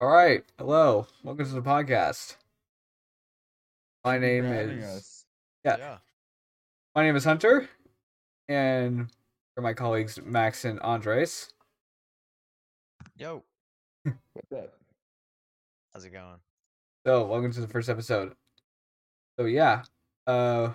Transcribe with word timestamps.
All 0.00 0.08
right. 0.08 0.44
Hello. 0.58 1.06
Welcome 1.24 1.44
to 1.46 1.52
the 1.52 1.62
podcast. 1.62 2.36
My 4.04 4.12
Thank 4.18 4.22
name 4.22 4.44
is 4.44 4.84
us. 4.84 5.24
yeah. 5.64 5.98
My 6.94 7.02
name 7.04 7.16
is 7.16 7.24
Hunter, 7.24 7.68
and 8.48 9.08
for 9.54 9.60
my 9.62 9.72
colleagues 9.74 10.18
Max 10.24 10.64
and 10.64 10.80
Andres. 10.80 11.52
Yo, 13.16 13.42
What's 14.04 14.52
up? 14.56 14.74
how's 15.92 16.04
it 16.04 16.10
going? 16.10 16.36
So 17.06 17.26
welcome 17.26 17.52
to 17.52 17.60
the 17.60 17.66
first 17.68 17.88
episode. 17.88 18.34
So 19.38 19.46
yeah, 19.46 19.82
uh, 20.26 20.68
what 20.68 20.74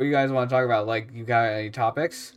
do 0.00 0.06
you 0.06 0.12
guys 0.12 0.30
want 0.32 0.50
to 0.50 0.54
talk 0.56 0.64
about? 0.64 0.86
Like, 0.86 1.10
you 1.12 1.24
got 1.24 1.44
any 1.44 1.70
topics? 1.70 2.32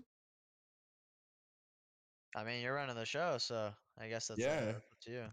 I 2.36 2.43
mean, 2.43 2.61
you're 2.61 2.75
running 2.75 2.95
the 2.95 3.05
show, 3.05 3.38
so 3.39 3.71
I 4.00 4.07
guess 4.07 4.27
that's, 4.27 4.39
Yeah. 4.39 4.73
up 4.75 4.82
to 5.05 5.11
you. 5.11 5.23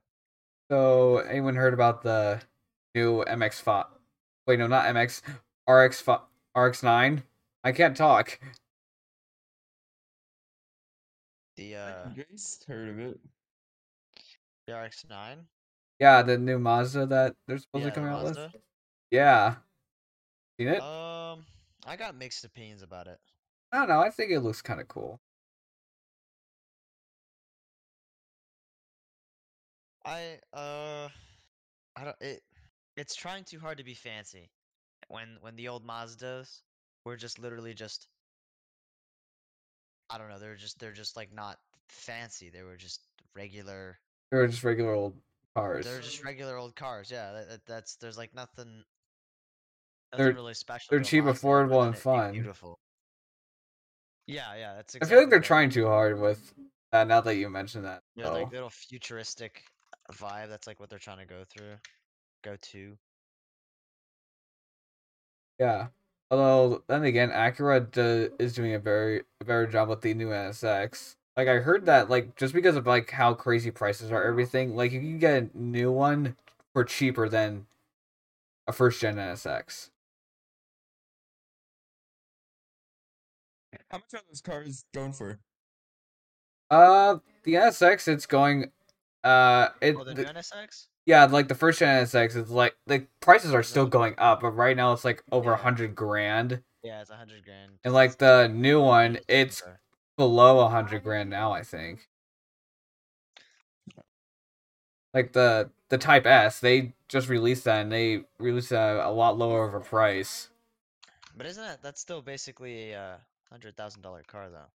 So 0.72 1.18
anyone 1.18 1.54
heard 1.54 1.74
about 1.74 2.02
the 2.02 2.40
new 2.94 3.22
MX5? 3.28 3.84
Wait, 4.46 4.58
no, 4.58 4.66
not 4.66 4.86
MX. 4.86 5.20
RX5, 5.68 6.22
RX9. 6.56 7.22
I 7.62 7.72
can't 7.72 7.94
talk. 7.94 8.40
The 11.58 11.76
uh, 11.76 12.08
Grace 12.14 12.64
heard 12.66 12.88
of 12.88 12.98
it. 12.98 13.20
the 14.66 14.72
RX-9. 14.74 15.40
Yeah, 16.00 16.22
the 16.22 16.38
new 16.38 16.58
Mazda 16.58 17.04
that 17.04 17.36
they're 17.46 17.58
supposed 17.58 17.84
Yeah, 17.84 17.90
to 17.90 17.94
come 17.94 18.06
out 18.06 18.24
with. 18.24 18.38
Yeah. 19.10 19.56
Seen 20.58 20.68
it? 20.68 20.80
Um, 20.80 21.44
I 21.86 21.96
got 21.96 22.16
mixed 22.16 22.46
opinions 22.46 22.80
about 22.80 23.08
it. 23.08 23.18
I 23.72 23.76
don't 23.80 23.90
know. 23.90 24.00
I 24.00 24.08
think 24.08 24.30
it 24.30 24.40
looks 24.40 24.62
kind 24.62 24.80
of 24.80 24.88
cool. 24.88 25.20
I 30.04 30.38
uh, 30.52 31.08
I 31.96 32.04
don't 32.04 32.16
it. 32.20 32.42
It's 32.96 33.14
trying 33.14 33.44
too 33.44 33.58
hard 33.58 33.78
to 33.78 33.84
be 33.84 33.94
fancy. 33.94 34.50
When 35.08 35.36
when 35.40 35.56
the 35.56 35.68
old 35.68 35.86
Mazdas 35.86 36.60
were 37.04 37.16
just 37.16 37.38
literally 37.38 37.74
just. 37.74 38.08
I 40.10 40.18
don't 40.18 40.28
know. 40.28 40.38
They're 40.38 40.56
just 40.56 40.78
they're 40.78 40.92
just 40.92 41.16
like 41.16 41.32
not 41.32 41.58
fancy. 41.88 42.50
They 42.50 42.62
were 42.62 42.76
just 42.76 43.00
regular. 43.34 43.98
They 44.30 44.38
were 44.38 44.46
just 44.48 44.64
regular 44.64 44.92
old 44.92 45.14
cars. 45.56 45.84
They're 45.86 46.00
just 46.00 46.24
regular 46.24 46.56
old 46.56 46.74
cars. 46.76 47.10
Yeah, 47.10 47.32
that, 47.32 47.48
that- 47.48 47.66
that's 47.66 47.96
there's 47.96 48.18
like 48.18 48.34
nothing. 48.34 48.84
They're- 50.16 50.26
Nothing 50.26 50.36
really 50.36 50.54
special. 50.54 50.88
they're 50.90 51.00
cheap, 51.00 51.24
Mazda 51.24 51.46
affordable, 51.46 51.86
and 51.86 51.96
fun. 51.96 52.32
Beautiful. 52.32 52.78
Yeah, 54.26 54.54
yeah, 54.56 54.74
that's. 54.74 54.94
I 55.00 55.06
feel 55.06 55.18
like 55.18 55.30
they're 55.30 55.38
what- 55.38 55.46
trying 55.46 55.70
too 55.70 55.86
hard 55.86 56.20
with 56.20 56.52
that. 56.92 57.06
Now 57.08 57.22
that 57.22 57.36
you 57.36 57.48
mention 57.48 57.82
that, 57.84 58.02
Yeah, 58.14 58.28
like 58.28 58.52
little 58.52 58.68
futuristic 58.70 59.62
vibe. 60.12 60.48
That's 60.48 60.66
like 60.66 60.80
what 60.80 60.90
they're 60.90 60.98
trying 60.98 61.18
to 61.18 61.26
go 61.26 61.44
through, 61.44 61.76
go 62.44 62.56
to. 62.72 62.96
yeah. 65.58 65.88
Although 66.30 66.82
then 66.88 67.04
again, 67.04 67.30
Acura 67.30 67.90
do, 67.90 68.32
is 68.38 68.54
doing 68.54 68.74
a 68.74 68.78
very 68.78 69.22
a 69.40 69.44
better 69.44 69.66
job 69.66 69.88
with 69.88 70.00
the 70.00 70.14
new 70.14 70.28
NSX. 70.28 71.16
Like 71.36 71.48
I 71.48 71.58
heard 71.58 71.86
that, 71.86 72.10
like 72.10 72.36
just 72.36 72.54
because 72.54 72.76
of 72.76 72.86
like 72.86 73.10
how 73.10 73.34
crazy 73.34 73.70
prices 73.70 74.10
are, 74.10 74.24
everything 74.24 74.74
like 74.74 74.92
you 74.92 75.00
can 75.00 75.18
get 75.18 75.42
a 75.42 75.50
new 75.54 75.92
one 75.92 76.36
for 76.72 76.84
cheaper 76.84 77.28
than 77.28 77.66
a 78.66 78.72
first 78.72 79.00
gen 79.00 79.16
NSX. 79.16 79.90
How 83.90 83.98
much 83.98 84.14
are 84.14 84.20
those 84.28 84.40
cars 84.40 84.84
going 84.94 85.12
for? 85.12 85.38
Uh, 86.70 87.18
the 87.44 87.54
NSX 87.54 88.08
it's 88.08 88.26
going, 88.26 88.70
uh, 89.24 89.68
it 89.80 89.96
Oh, 89.96 90.04
the 90.04 90.14
new 90.14 90.24
NSX. 90.24 90.86
Yeah, 91.04 91.24
like 91.24 91.48
the 91.48 91.54
first 91.54 91.80
gen 91.80 92.04
NSX 92.04 92.36
is 92.36 92.50
like 92.50 92.76
the 92.86 93.06
prices 93.20 93.52
are 93.54 93.62
still 93.62 93.86
going 93.86 94.14
up, 94.18 94.40
but 94.40 94.50
right 94.52 94.76
now 94.76 94.92
it's 94.92 95.04
like 95.04 95.22
over 95.32 95.52
a 95.52 95.56
Yeah. 95.56 95.62
hundred 95.62 95.94
grand. 95.94 96.62
Yeah, 96.82 97.00
it's 97.00 97.10
a 97.10 97.16
hundred 97.16 97.44
grand. 97.44 97.72
And 97.84 97.92
like 97.92 98.18
the 98.18 98.48
new 98.48 98.80
one, 98.80 99.18
it's 99.28 99.62
below 100.16 100.60
a 100.60 100.68
hundred 100.68 101.02
grand 101.02 101.30
now, 101.30 101.52
I 101.52 101.62
think. 101.62 102.08
Like 105.14 105.32
the 105.32 105.70
the 105.88 105.98
Type 105.98 106.24
S, 106.26 106.60
they 106.60 106.94
just 107.08 107.28
released 107.28 107.64
that 107.64 107.82
and 107.82 107.92
they 107.92 108.24
released 108.38 108.70
that 108.70 108.96
a 108.96 109.10
lot 109.10 109.36
lower 109.36 109.66
of 109.66 109.74
a 109.74 109.80
price. 109.80 110.48
But 111.36 111.46
isn't 111.46 111.62
that 111.62 111.82
that's 111.82 112.00
still 112.00 112.22
basically 112.22 112.92
a 112.92 113.20
hundred 113.50 113.76
thousand 113.76 114.02
dollar 114.02 114.22
car 114.22 114.48
though? 114.50 114.70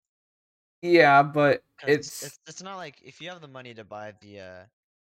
Yeah, 0.81 1.24
but 1.24 1.63
it's, 1.88 2.24
it's 2.24 2.40
it's 2.47 2.63
not 2.63 2.78
like 2.78 3.02
if 3.03 3.22
you 3.22 3.30
have 3.30 3.41
the 3.41 3.47
money 3.47 3.74
to 3.74 3.84
buy 3.84 4.13
the 4.22 4.40
uh 4.40 4.63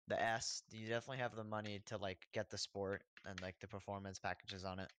the 0.07 0.21
S, 0.21 0.63
you 0.71 0.87
definitely 0.87 1.17
have 1.19 1.35
the 1.35 1.43
money 1.43 1.81
to 1.87 1.97
like 1.97 2.27
get 2.33 2.49
the 2.49 2.57
sport 2.57 3.03
and 3.25 3.41
like 3.41 3.59
the 3.59 3.67
performance 3.67 4.19
packages 4.19 4.63
on 4.63 4.79
it. 4.79 4.91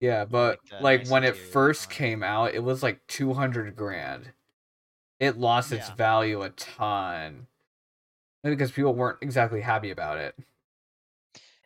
yeah, 0.00 0.24
but 0.24 0.60
like 0.70 1.00
like 1.00 1.00
nice 1.00 1.10
when 1.10 1.24
it 1.24 1.36
first 1.36 1.90
it. 1.90 1.94
came 1.94 2.22
out, 2.22 2.54
it 2.54 2.62
was 2.62 2.82
like 2.82 3.06
two 3.06 3.32
hundred 3.34 3.74
grand. 3.76 4.32
It 5.20 5.38
lost 5.38 5.72
its 5.72 5.88
Yeah. 5.88 5.94
value 5.94 6.42
a 6.42 6.50
ton. 6.50 7.46
Because 8.44 8.70
people 8.72 8.94
weren't 8.94 9.18
exactly 9.22 9.60
happy 9.60 9.90
about 9.90 10.18
it. 10.18 10.36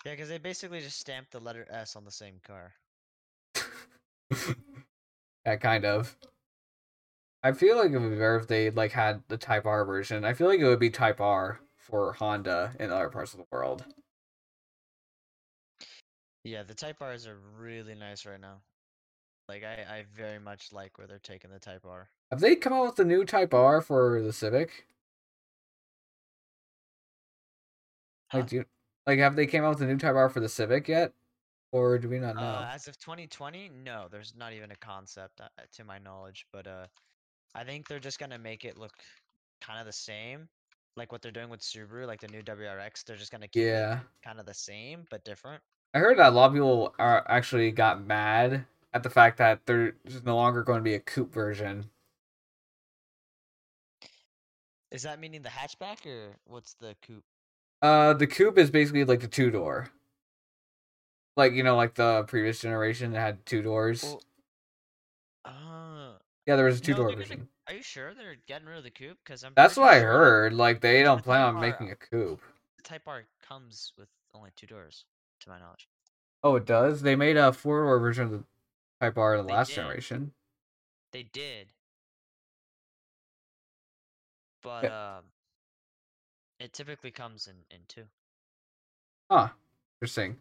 Yeah, 0.05 0.13
because 0.13 0.29
they 0.29 0.39
basically 0.39 0.81
just 0.81 0.99
stamped 0.99 1.31
the 1.33 1.41
letter 1.41 1.67
S 1.71 1.95
on 1.97 2.05
the 2.05 2.11
same 2.11 2.41
car. 2.45 2.75
yeah, 5.47 5.57
kind 5.57 5.85
of. 5.85 6.17
I 7.43 7.53
feel 7.53 7.77
like 7.77 7.93
it 7.93 7.99
would 7.99 8.11
be 8.11 8.17
better 8.17 8.37
if 8.37 8.49
they 8.49 8.71
like 8.71 8.93
had 8.93 9.23
the 9.29 9.37
Type 9.37 9.65
R 9.65 9.85
version. 9.85 10.25
I 10.25 10.33
feel 10.35 10.49
like 10.49 10.61
it 10.61 10.67
would 10.67 10.81
be 10.81 10.91
Type 10.91 11.21
R 11.21 11.61
for 11.77 12.13
Honda 12.15 12.75
in 12.81 12.91
other 12.91 13.09
parts 13.09 13.33
of 13.33 13.39
the 13.39 13.47
world. 13.53 13.85
Yeah, 16.45 16.63
the 16.63 16.75
Type 16.75 17.01
R's 17.01 17.27
are 17.27 17.39
really 17.59 17.95
nice 17.95 18.27
right 18.27 18.41
now. 18.41 18.63
Like 19.49 19.65
I, 19.65 19.83
I 19.89 20.05
very 20.15 20.39
much 20.39 20.73
like 20.73 20.99
where 20.99 21.07
they're 21.07 21.19
taking 21.19 21.51
the 21.51 21.59
Type 21.59 21.87
R. 21.87 22.11
Have 22.31 22.41
they 22.41 22.57
come 22.57 22.73
out 22.73 22.87
with 22.87 22.97
the 22.97 23.05
new 23.05 23.25
Type 23.25 23.55
R 23.55 23.81
for 23.81 24.21
the 24.21 24.33
Civic? 24.33 24.87
Like, 28.35 28.49
do 28.49 28.57
you, 28.57 28.65
like 29.07 29.21
have 29.21 29.37
they 29.37 29.47
came 29.47 29.65
out 29.65 29.71
with 29.71 29.79
the 29.79 29.87
new 29.87 29.97
Type 29.97 30.17
R 30.17 30.29
for 30.29 30.41
the 30.41 30.49
Civic 30.49 30.89
yet, 30.89 31.13
or 31.73 31.99
do 31.99 32.09
we 32.09 32.19
not 32.19 32.37
know? 32.37 32.43
Uh, 32.43 32.71
as 32.73 32.89
of 32.89 32.99
2020, 32.99 33.71
no, 33.85 34.07
there's 34.11 34.35
not 34.37 34.53
even 34.53 34.71
a 34.71 34.77
concept 34.77 35.41
uh, 35.41 35.49
to 35.77 35.85
my 35.85 35.99
knowledge. 35.99 36.47
But 36.53 36.67
uh, 36.67 36.87
I 37.55 37.65
think 37.65 37.89
they're 37.89 37.99
just 37.99 38.19
gonna 38.19 38.39
make 38.39 38.65
it 38.65 38.79
look 38.79 38.93
kind 39.61 39.81
of 39.81 39.87
the 39.87 39.93
same, 39.93 40.49
like 40.97 41.13
what 41.13 41.23
they're 41.23 41.33
doing 41.33 41.49
with 41.49 41.61
Subaru, 41.61 42.07
like 42.07 42.21
the 42.21 42.29
new 42.29 42.43
WRX. 42.43 43.05
They're 43.05 43.17
just 43.17 43.33
gonna 43.33 43.49
keep 43.49 43.63
yeah, 43.63 44.01
it 44.01 44.07
kind 44.25 44.39
of 44.41 44.47
the 44.47 44.55
same 44.55 45.05
but 45.11 45.25
different. 45.25 45.63
I 45.95 45.99
heard 45.99 46.19
that 46.19 46.29
a 46.29 46.37
lot 46.37 46.47
of 46.47 46.53
people 46.53 46.95
are 46.99 47.25
actually 47.29 47.71
got 47.71 48.05
mad 48.05 48.67
at 48.93 49.03
the 49.03 49.11
fact 49.11 49.39
that 49.39 49.61
there's 49.67 49.95
no 50.25 50.37
longer 50.37 50.63
going 50.63 50.79
to 50.79 50.85
be 50.85 50.95
a 50.95 51.01
coupe 51.01 51.33
version. 51.33 51.87
Is 54.91 55.03
that 55.03 55.21
meaning 55.21 55.43
the 55.43 55.49
hatchback 55.49 56.07
or 56.07 56.37
what's 56.47 56.75
the 56.75 56.95
coupe? 57.07 57.25
Uh, 57.83 58.15
the 58.15 58.27
coupe 58.27 58.59
is 58.59 58.71
basically 58.71 59.05
like 59.05 59.21
the 59.21 59.29
two 59.29 59.51
door. 59.51 59.91
Like 61.37 61.53
you 61.53 61.63
know, 61.63 61.77
like 61.77 61.95
the 61.95 62.25
previous 62.25 62.61
generation 62.61 63.13
that 63.13 63.21
had 63.21 63.47
two 63.47 63.63
doors. 63.63 64.03
Well, 64.03 64.23
yeah, 66.49 66.57
there 66.57 66.65
was 66.65 66.79
a 66.79 66.83
two 66.83 66.95
door 66.95 67.09
gonna- 67.11 67.19
version. 67.19 67.49
are 67.67 67.75
you 67.75 67.83
sure 67.83 68.15
they're 68.15 68.37
getting 68.47 68.67
rid 68.67 68.79
of 68.79 68.85
the 68.85 68.91
coupe? 68.91 69.19
Because 69.25 69.45
I'm. 69.45 69.53
That's 69.55 69.77
what 69.77 69.93
I 69.93 70.01
heard. 70.01 70.55
Like 70.55 70.81
they 70.81 71.03
don't 71.03 71.23
plan 71.23 71.43
on 71.43 71.57
R, 71.57 71.61
making 71.61 71.91
a 71.91 71.95
coupe. 71.97 72.41
The 72.79 72.83
Type 72.83 73.03
R 73.07 73.25
comes 73.47 73.93
with 73.99 74.09
only 74.35 74.51
two 74.57 74.67
doors, 74.67 75.05
to 75.41 75.51
my 75.51 75.59
knowledge. 75.59 75.87
Oh, 76.43 76.57
it 76.57 76.65
does. 76.65 77.03
They 77.03 77.17
made 77.17 77.37
a 77.37 77.53
four 77.53 77.83
door 77.85 77.99
version 77.99 78.25
of 78.25 78.31
the 78.33 78.45
Type 79.01 79.19
R 79.19 79.35
in 79.35 79.43
the 79.43 79.47
They 79.47 79.55
last 79.55 79.69
did. 79.69 79.75
generation. 79.77 80.33
They 81.13 81.23
did. 81.25 81.69
But 84.63 84.91
um 84.91 85.25
it 86.59 86.73
typically 86.73 87.11
comes 87.11 87.47
in 87.47 87.55
in 87.71 87.83
two. 87.89 88.05
Huh. 89.31 89.49
Interesting. 90.01 90.39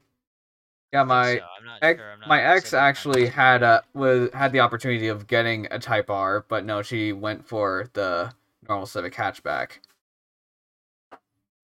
Yeah, 0.93 1.03
my 1.03 1.35
so, 1.37 1.45
I'm 1.59 1.65
not 1.65 1.81
ex, 1.81 1.99
sure, 1.99 2.11
I'm 2.11 2.19
not 2.19 2.29
my 2.29 2.41
ex 2.41 2.73
actually 2.73 3.23
not 3.23 3.29
had 3.29 3.61
sure. 3.61 3.61
a 3.61 3.83
was 3.93 4.29
had 4.33 4.51
the 4.51 4.59
opportunity 4.61 5.07
of 5.07 5.27
getting 5.27 5.67
a 5.71 5.79
Type 5.79 6.09
R, 6.09 6.45
but 6.47 6.65
no, 6.65 6.81
she 6.81 7.13
went 7.13 7.45
for 7.47 7.89
the 7.93 8.33
normal 8.67 8.85
Civic 8.85 9.13
hatchback. 9.13 9.79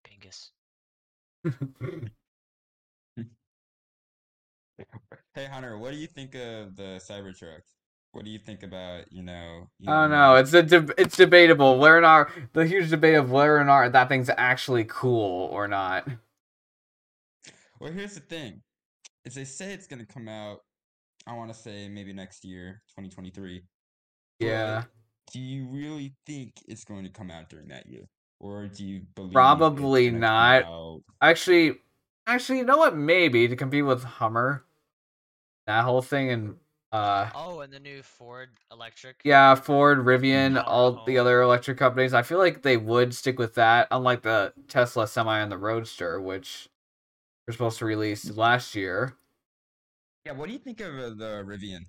Pingus. 0.03 0.51
Hey 5.35 5.45
Hunter, 5.45 5.77
what 5.77 5.91
do 5.91 5.97
you 5.97 6.07
think 6.07 6.33
of 6.35 6.75
the 6.75 6.99
Cybertruck? 6.99 7.61
What 8.11 8.25
do 8.25 8.31
you 8.31 8.39
think 8.39 8.63
about, 8.63 9.11
you 9.11 9.23
know, 9.23 9.69
Oh 9.87 10.07
Elon 10.07 10.07
no, 10.07 10.35
Musk? 10.35 10.41
it's 10.41 10.53
a 10.53 10.63
deb 10.63 10.91
it's 10.97 11.17
debatable 11.17 11.77
whether 11.79 11.97
or 11.97 12.01
not 12.01 12.29
the 12.53 12.65
huge 12.65 12.89
debate 12.89 13.15
of 13.15 13.31
whether 13.31 13.57
or 13.57 13.63
not 13.65 13.91
that 13.93 14.07
thing's 14.09 14.29
actually 14.37 14.85
cool 14.85 15.47
or 15.51 15.67
not. 15.67 16.07
Well, 17.79 17.91
here's 17.91 18.15
the 18.15 18.19
thing. 18.21 18.63
Is 19.25 19.35
they 19.35 19.45
say 19.45 19.73
it's 19.73 19.87
gonna 19.87 20.05
come 20.05 20.27
out, 20.27 20.59
I 21.27 21.33
wanna 21.33 21.53
say 21.53 21.87
maybe 21.89 22.13
next 22.13 22.43
year, 22.45 22.81
2023. 22.89 23.63
Yeah. 24.39 24.83
Do 25.31 25.39
you 25.39 25.67
really 25.67 26.13
think 26.25 26.53
it's 26.67 26.83
going 26.83 27.05
to 27.05 27.09
come 27.09 27.31
out 27.31 27.49
during 27.49 27.69
that 27.69 27.87
year? 27.87 28.07
or 28.39 28.67
do 28.67 28.83
you 28.83 28.99
believe 29.15 29.29
it's 29.29 29.33
Probably 29.35 30.07
gonna 30.09 30.17
come 30.17 30.19
not. 30.19 30.63
out- 30.65 31.01
Actually, 31.21 31.77
actually, 32.27 32.57
you 32.57 32.65
know 32.65 32.75
what? 32.77 32.93
Maybe 32.93 33.47
to 33.47 33.55
compete 33.55 33.85
with 33.85 34.03
Hummer, 34.03 34.65
that 35.65 35.85
whole 35.85 36.01
thing, 36.01 36.29
and 36.29 36.55
uh, 36.91 37.29
Oh, 37.33 37.61
and 37.61 37.71
the 37.71 37.79
new 37.79 38.03
Ford 38.03 38.49
electric. 38.69 39.21
yeah, 39.23 39.55
Ford, 39.55 39.99
Rivian, 39.99 40.55
Power 40.55 40.63
all 40.65 41.05
the 41.05 41.17
other 41.17 41.41
electric 41.41 41.77
companies. 41.77 42.13
I 42.13 42.21
feel 42.21 42.37
like 42.37 42.63
they 42.63 42.75
would 42.75 43.15
stick 43.15 43.39
with 43.39 43.55
that, 43.55 43.87
unlike 43.91 44.23
the 44.23 44.53
Tesla 44.67 45.07
Semi 45.07 45.39
and 45.39 45.49
the 45.49 45.57
Roadster, 45.57 46.19
which 46.19 46.67
were 47.47 47.53
supposed 47.53 47.79
to 47.79 47.85
release 47.85 48.29
last 48.35 48.75
year. 48.75 49.15
Yeah, 50.25 50.33
what 50.33 50.47
do 50.47 50.53
you 50.53 50.59
think 50.59 50.79
of 50.79 50.95
uh, 50.95 51.09
the 51.09 51.43
Rivian 51.45 51.85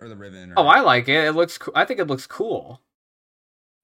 or 0.00 0.08
the 0.08 0.14
Rivian? 0.14 0.52
Oh, 0.56 0.66
I 0.66 0.80
like 0.80 1.08
it. 1.08 1.24
It 1.24 1.32
looks. 1.32 1.58
co- 1.58 1.72
I 1.74 1.84
think 1.84 2.00
it 2.00 2.06
looks 2.06 2.26
cool. 2.26 2.80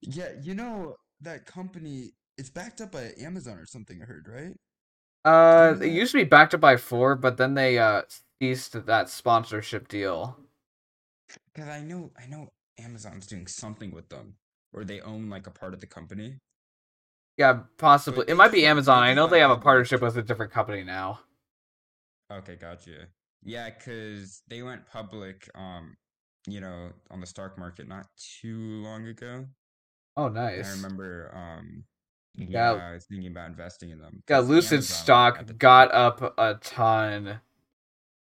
Yeah, 0.03 0.31
you 0.43 0.55
know 0.55 0.97
that 1.21 1.47
company. 1.47 2.12
It's 2.39 2.51
backed 2.51 2.81
up 2.81 2.93
by 2.93 3.12
Amazon 3.21 3.59
or 3.59 3.67
something. 3.67 4.01
I 4.01 4.07
heard, 4.07 4.27
right? 4.29 4.55
Uh, 5.25 5.77
it 5.81 5.89
used 5.89 6.12
to 6.12 6.19
be 6.19 6.25
backed 6.25 6.55
up 6.55 6.61
by 6.61 6.77
Ford, 6.77 7.21
but 7.21 7.37
then 7.37 7.55
they 7.55 7.79
uh 7.79 8.03
ceased 8.41 8.87
that 8.87 9.11
sponsorship 9.11 9.89
deal. 9.89 10.39
Because 11.53 11.69
I 11.69 11.81
know, 11.81 12.11
I 12.19 12.27
know 12.27 12.49
Amazon's 12.79 13.27
doing 13.27 13.47
something 13.47 13.91
with 13.91 14.09
them, 14.09 14.35
or 14.73 14.85
they 14.85 15.01
own 15.01 15.29
like 15.29 15.47
a 15.47 15.51
part 15.51 15.75
of 15.75 15.81
the 15.81 15.87
company. 15.87 16.39
Yeah, 17.40 17.60
possibly. 17.78 18.26
It 18.28 18.37
might 18.37 18.52
be 18.52 18.66
Amazon. 18.66 19.02
I 19.02 19.14
know 19.14 19.26
they 19.26 19.40
have 19.40 19.50
a 19.50 19.56
partnership 19.56 20.02
with 20.02 20.14
a 20.19 20.22
different 20.22 20.52
company 20.52 20.84
now. 20.84 21.20
Okay, 22.31 22.56
gotcha. 22.56 23.06
Yeah, 23.42 23.70
because 23.70 24.42
they 24.48 24.62
went 24.62 24.84
public, 24.84 25.48
um, 25.54 25.96
you 26.46 26.60
know, 26.60 26.90
on 27.10 27.19
the 27.19 27.26
stock 27.26 27.56
market 27.56 27.88
not 27.88 28.04
too 28.42 28.82
long 28.82 29.06
ago. 29.06 29.46
Oh, 30.19 30.28
nice. 30.28 30.69
I 30.69 30.72
remember, 30.72 31.34
um, 31.34 31.84
Yeah. 32.34 32.75
yeah, 32.75 32.88
I 32.90 32.92
was 32.92 33.06
thinking 33.06 33.31
about 33.31 33.48
investing 33.48 33.88
in 33.88 34.00
them. 34.00 34.22
Yeah, 34.28 34.40
Lucid 34.40 34.81
Amazon 34.81 35.02
stock 35.02 35.46
the 35.46 35.54
got 35.54 35.90
up 35.94 36.38
a 36.38 36.56
ton, 36.60 37.40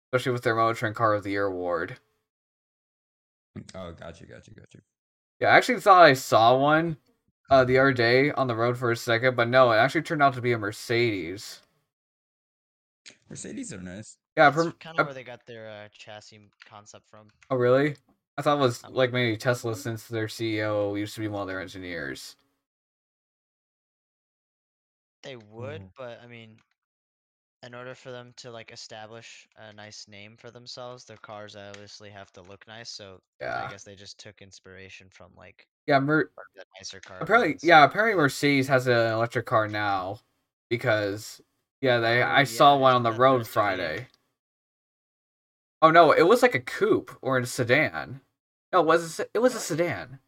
especially 0.07 0.31
with 0.31 0.45
their 0.45 0.55
Motor 0.55 0.93
Car 0.93 1.15
of 1.15 1.25
the 1.25 1.31
Year 1.31 1.47
award. 1.47 1.99
Oh, 3.75 3.91
gotcha, 3.91 4.25
gotcha, 4.25 4.53
gotcha. 4.55 4.79
Yeah, 5.41 5.49
I 5.49 5.57
actually 5.57 5.81
thought 5.81 6.05
I 6.05 6.13
saw 6.13 6.57
one 6.57 6.97
uh, 7.51 7.65
the 7.65 7.79
other 7.79 7.93
day 7.93 8.31
on 8.33 8.47
the 8.47 8.55
road 8.55 8.79
for 8.79 8.91
a 8.91 8.97
second, 8.97 9.37
but 9.37 9.49
no, 9.49 9.71
it 9.73 9.77
actually 9.77 10.03
turned 10.03 10.23
out 10.23 10.35
to 10.35 10.41
be 10.41 10.53
a 10.53 10.59
Mercedes. 10.59 11.61
Mercedes 13.29 13.73
are 13.73 13.81
nice. 13.81 14.19
Yeah, 14.37 14.51
from, 14.51 14.73
kind 14.73 14.99
uh, 14.99 15.03
of 15.03 15.07
where 15.09 15.15
they 15.15 15.25
got 15.25 15.45
their 15.47 15.69
uh, 15.69 15.89
chassis 15.93 16.49
concept 16.65 17.09
from. 17.11 17.29
oh 17.51 17.57
really? 17.57 17.97
I 18.39 18.43
thought 18.43 18.59
it 18.59 18.61
was 18.61 18.83
Um, 18.85 18.95
like 18.95 19.13
maybe 19.13 19.37
Tesla 19.37 19.75
since 19.75 20.07
their 20.07 20.27
CEO 20.27 20.99
used 20.99 21.15
to 21.15 21.21
be 21.21 21.29
one 21.29 21.43
of 21.43 21.49
their 21.49 21.61
engineers. 21.61 22.37
They 25.23 25.37
would, 25.37 25.83
Mhm. 25.83 25.91
but 25.99 26.21
I 26.23 26.27
mean, 26.27 26.57
in 27.63 27.75
order 27.75 27.95
for 27.95 28.11
them 28.11 28.33
to 28.39 28.51
like 28.51 28.71
establish 28.73 29.47
a 29.57 29.73
nice 29.73 30.09
name 30.09 30.37
for 30.39 30.51
themselves, 30.51 31.05
their 31.05 31.19
cars 31.19 31.57
obviously 31.57 32.11
have 32.11 32.33
to 32.33 32.43
look 32.43 32.67
nice. 32.67 32.91
So 32.91 33.21
Yeah. 33.41 33.67
I 33.67 33.71
guess 33.71 33.85
they 33.85 33.95
just 33.95 34.19
took 34.19 34.41
inspiration 34.41 35.09
from 35.11 35.33
like 35.37 35.67
Yeah, 35.87 35.99
Mer- 36.01 36.31
the 36.57 36.65
nicer 36.79 37.01
car. 37.01 37.19
apparently, 37.21 37.59
yeah, 37.63 37.85
apparently 37.85 38.17
Mercedes 38.17 38.69
has 38.69 38.87
an 38.87 39.13
electric 39.13 39.47
car 39.47 39.69
now 39.69 40.21
because 40.71 41.41
yeah, 41.83 41.99
they 41.99 42.23
Oh, 42.23 42.27
I 42.27 42.45
saw 42.45 42.77
one 42.77 42.95
on 42.95 43.03
the 43.03 43.13
road. 43.13 43.47
Friday. 43.47 44.07
Oh 45.83 45.91
no, 45.91 46.13
it 46.13 46.23
was 46.23 46.43
like 46.43 46.55
a 46.55 46.61
coupe 46.61 47.11
or 47.23 47.39
a 47.39 47.47
sedan. 47.47 48.21
No, 48.73 48.81
it 48.81 48.87
was 48.87 49.21
a, 49.21 49.27
it 49.35 49.39
was 49.41 49.55
a 49.55 49.61
sedan. 49.61 50.21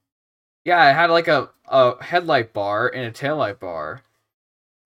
Yeah, 0.65 0.91
it 0.91 0.95
had 0.95 1.11
like 1.11 1.29
a 1.29 1.51
a 1.67 2.03
headlight 2.05 2.53
bar 2.53 2.89
and 2.89 3.05
a 3.07 3.13
taillight 3.13 3.59
bar. 3.61 4.03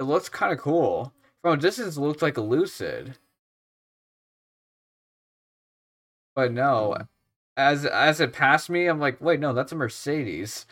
It 0.01 0.05
looks 0.05 0.29
kind 0.29 0.53
of 0.53 0.59
cool. 0.61 1.13
From 1.47 1.61
a 1.61 1.63
distance, 1.63 1.97
it 1.97 2.01
looked 2.01 2.23
like 2.23 2.37
a 2.37 2.41
Lucid. 2.41 3.19
But 6.35 6.53
no, 6.53 6.97
Mhm. 6.99 7.09
as 7.57 7.87
as 7.87 8.21
it 8.21 8.33
passed 8.33 8.69
me, 8.69 8.87
I'm 8.89 8.99
like, 8.99 9.21
wait, 9.21 9.39
no, 9.39 9.53
that's 9.53 9.71
a 9.71 9.77
Mercedes. 9.77 10.67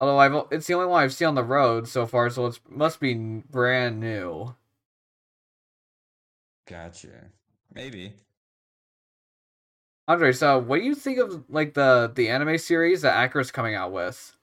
Although 0.00 0.18
I've 0.18 0.46
it's 0.52 0.66
the 0.66 0.74
only 0.74 0.86
one 0.88 1.02
I've 1.02 1.14
seen 1.14 1.28
on 1.28 1.34
the 1.34 1.42
road 1.42 1.88
so 1.88 2.06
far, 2.06 2.28
so 2.28 2.44
it 2.46 2.60
must 2.68 3.00
be 3.00 3.14
brand 3.14 4.00
new. 4.00 4.54
Gotcha. 6.66 7.30
Maybe. 7.72 8.16
Andre, 10.08 10.30
so 10.32 10.58
what 10.58 10.78
do 10.78 10.84
you 10.84 10.94
think 10.94 11.18
of 11.18 11.44
like 11.50 11.74
the 11.74 12.12
the 12.14 12.28
anime 12.28 12.58
series 12.58 13.02
that 13.02 13.16
Acura's 13.16 13.50
coming 13.50 13.74
out 13.74 13.92
with? 13.92 14.36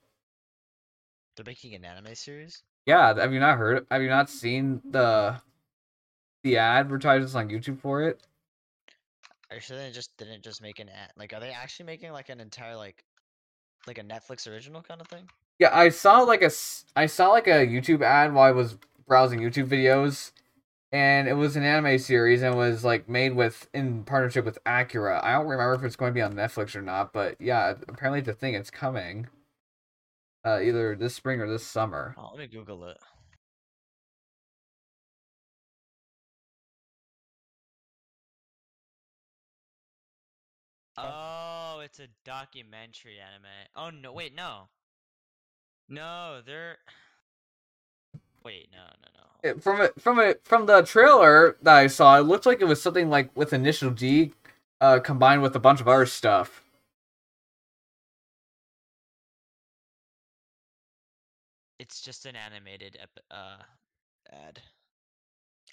They're 1.34 1.44
making 1.44 1.74
an 1.74 1.84
anime 1.84 2.14
series. 2.14 2.62
Yeah, 2.86 3.14
have 3.14 3.32
you 3.32 3.40
not 3.40 3.58
heard? 3.58 3.86
Have 3.90 4.02
you 4.02 4.08
not 4.08 4.30
seen 4.30 4.80
the 4.88 5.40
the 6.42 6.56
advertisements 6.58 7.34
on 7.34 7.48
YouTube 7.48 7.78
for 7.80 8.02
it? 8.02 8.20
Are 9.50 9.56
you 9.56 9.60
sure 9.60 9.76
they 9.76 9.90
just 9.90 10.16
didn't 10.16 10.42
just 10.42 10.62
make 10.62 10.78
an 10.78 10.88
ad? 10.88 11.12
Like, 11.16 11.32
are 11.32 11.40
they 11.40 11.50
actually 11.50 11.86
making 11.86 12.12
like 12.12 12.28
an 12.28 12.40
entire 12.40 12.76
like, 12.76 13.04
like 13.86 13.98
a 13.98 14.02
Netflix 14.02 14.50
original 14.50 14.80
kind 14.80 15.00
of 15.00 15.08
thing? 15.08 15.28
Yeah, 15.58 15.76
I 15.76 15.88
saw 15.88 16.20
like 16.20 16.42
a 16.42 16.50
I 16.96 17.06
saw 17.06 17.28
like 17.28 17.46
a 17.46 17.66
YouTube 17.66 18.02
ad 18.02 18.32
while 18.32 18.44
I 18.44 18.52
was 18.52 18.78
browsing 19.06 19.40
YouTube 19.40 19.66
videos, 19.66 20.32
and 20.92 21.28
it 21.28 21.34
was 21.34 21.56
an 21.56 21.64
anime 21.64 21.98
series 21.98 22.42
and 22.42 22.54
it 22.54 22.58
was 22.58 22.84
like 22.84 23.08
made 23.08 23.34
with 23.34 23.68
in 23.74 24.04
partnership 24.04 24.44
with 24.44 24.62
Acura. 24.64 25.22
I 25.22 25.32
don't 25.32 25.46
remember 25.48 25.74
if 25.74 25.82
it's 25.84 25.96
going 25.96 26.10
to 26.10 26.14
be 26.14 26.22
on 26.22 26.34
Netflix 26.34 26.74
or 26.74 26.82
not, 26.82 27.12
but 27.12 27.36
yeah, 27.40 27.74
apparently 27.88 28.20
the 28.20 28.32
thing 28.32 28.54
it's 28.54 28.70
coming. 28.70 29.28
Uh, 30.44 30.60
either 30.60 30.96
this 30.96 31.14
spring 31.14 31.40
or 31.40 31.48
this 31.48 31.66
summer. 31.66 32.14
Oh, 32.16 32.30
let 32.32 32.38
me 32.38 32.46
Google 32.46 32.84
it. 32.84 32.96
Oh, 40.96 41.80
it's 41.84 41.98
a 42.00 42.08
documentary 42.24 43.16
anime. 43.20 43.46
Oh 43.76 43.90
no, 43.90 44.12
wait, 44.12 44.34
no. 44.34 44.68
No, 45.88 46.40
they're. 46.44 46.76
Wait, 48.44 48.68
no, 48.72 48.78
no, 48.78 49.08
no. 49.14 49.50
It- 49.50 49.62
from 49.62 49.80
it 49.80 50.00
from 50.00 50.18
it 50.20 50.44
from 50.44 50.66
the 50.66 50.82
trailer 50.82 51.56
that 51.62 51.76
I 51.76 51.86
saw, 51.86 52.18
it 52.18 52.22
looked 52.22 52.46
like 52.46 52.60
it 52.60 52.66
was 52.66 52.82
something 52.82 53.08
like 53.08 53.34
with 53.36 53.52
Initial 53.52 53.90
D, 53.90 54.32
uh, 54.80 55.00
combined 55.00 55.42
with 55.42 55.56
a 55.56 55.60
bunch 55.60 55.80
of 55.80 55.88
other 55.88 56.06
stuff. 56.06 56.62
It's 61.90 62.00
just 62.00 62.24
an 62.24 62.36
animated 62.36 62.96
ep- 63.02 63.24
uh 63.32 63.56
ad. 64.32 64.62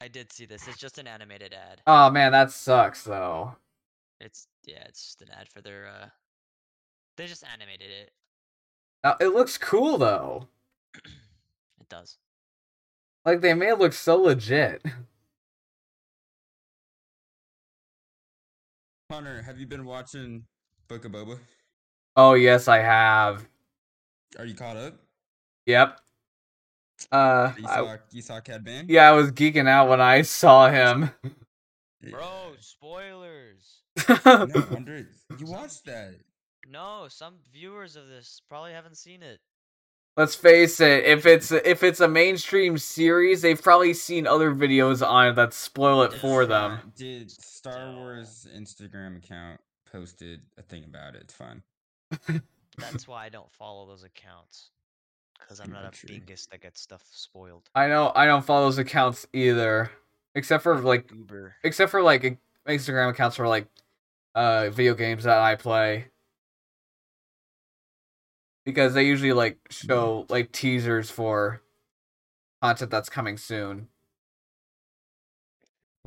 I 0.01 0.07
did 0.07 0.33
see 0.33 0.47
this. 0.47 0.67
It's 0.67 0.79
just 0.79 0.97
an 0.97 1.05
animated 1.05 1.53
ad. 1.53 1.83
Oh 1.85 2.09
man, 2.09 2.31
that 2.31 2.49
sucks 2.49 3.03
though. 3.03 3.55
It's 4.19 4.47
yeah, 4.65 4.83
it's 4.87 5.03
just 5.03 5.21
an 5.21 5.27
ad 5.39 5.47
for 5.47 5.61
their 5.61 5.87
uh. 5.87 6.07
They 7.17 7.27
just 7.27 7.43
animated 7.53 7.91
it. 7.91 8.11
Uh, 9.03 9.13
it 9.21 9.27
looks 9.27 9.59
cool 9.59 9.99
though. 9.99 10.47
It 10.95 11.87
does. 11.87 12.17
Like 13.23 13.41
they 13.41 13.53
made 13.53 13.69
it 13.69 13.79
look 13.79 13.93
so 13.93 14.15
legit. 14.19 14.83
Connor, 19.11 19.43
have 19.43 19.59
you 19.59 19.67
been 19.67 19.85
watching 19.85 20.45
Book 20.87 21.05
of 21.05 21.11
Boba? 21.11 21.37
Oh 22.15 22.33
yes, 22.33 22.67
I 22.67 22.79
have. 22.79 23.47
Are 24.39 24.45
you 24.45 24.55
caught 24.55 24.77
up? 24.77 24.95
Yep. 25.67 25.99
Uh, 27.11 27.53
You 27.57 27.67
I- 27.67 27.75
saw 27.75 27.97
you 28.11 28.21
saw 28.21 28.39
Cad 28.41 28.63
Bane? 28.63 28.85
yeah, 28.89 29.09
I 29.09 29.13
was 29.13 29.31
geeking 29.31 29.67
out 29.67 29.89
when 29.89 30.01
I 30.01 30.21
saw 30.23 30.69
him. 30.69 31.11
Bro, 32.09 32.53
spoilers. 32.59 33.81
No, 34.25 34.47
Andre, 34.75 35.05
you 35.37 35.45
watched 35.47 35.85
that. 35.85 36.15
No, 36.69 37.07
some 37.09 37.35
viewers 37.53 37.95
of 37.95 38.07
this 38.07 38.41
probably 38.49 38.71
haven't 38.73 38.97
seen 38.97 39.23
it. 39.23 39.39
Let's 40.15 40.33
face 40.35 40.79
it. 40.79 41.05
If 41.05 41.25
it's 41.25 41.51
if 41.51 41.83
it's 41.83 41.99
a 41.99 42.07
mainstream 42.07 42.77
series, 42.77 43.41
they've 43.43 43.61
probably 43.61 43.93
seen 43.93 44.25
other 44.25 44.51
videos 44.51 45.07
on 45.07 45.27
it 45.27 45.33
that 45.35 45.53
spoil 45.53 46.01
it 46.03 46.13
for 46.13 46.45
them. 46.45 46.71
Uh, 46.73 46.77
Did 46.95 47.29
Star 47.31 47.93
Wars 47.93 48.47
Instagram 48.55 49.17
account 49.17 49.59
posted 49.91 50.41
a 50.57 50.63
thing 50.63 50.83
about 50.85 51.13
it? 51.15 51.21
It's 51.21 51.33
fun. 51.35 51.61
That's 52.79 53.07
why 53.07 53.25
I 53.25 53.29
don't 53.29 53.51
follow 53.51 53.85
those 53.87 54.03
accounts. 54.03 54.71
Because 55.39 55.59
I'm 55.59 55.71
not 55.71 55.85
a 55.85 55.89
True. 55.91 56.09
bingus 56.09 56.49
that 56.49 56.61
gets 56.61 56.81
stuff 56.81 57.03
spoiled. 57.11 57.69
I 57.73 57.87
know 57.87 58.11
I 58.15 58.25
don't 58.25 58.45
follow 58.45 58.65
those 58.65 58.77
accounts 58.77 59.25
either, 59.33 59.91
except 60.35 60.63
for 60.63 60.79
like 60.79 61.09
Uber. 61.11 61.55
except 61.63 61.91
for 61.91 62.01
like 62.01 62.37
Instagram 62.67 63.09
accounts 63.09 63.37
for 63.37 63.47
like 63.47 63.67
uh 64.35 64.69
video 64.69 64.93
games 64.93 65.23
that 65.23 65.39
I 65.39 65.55
play. 65.55 66.07
Because 68.65 68.93
they 68.93 69.05
usually 69.05 69.31
like 69.33 69.57
show 69.69 70.25
like 70.29 70.51
teasers 70.51 71.09
for 71.09 71.61
content 72.61 72.91
that's 72.91 73.09
coming 73.09 73.37
soon. 73.37 73.87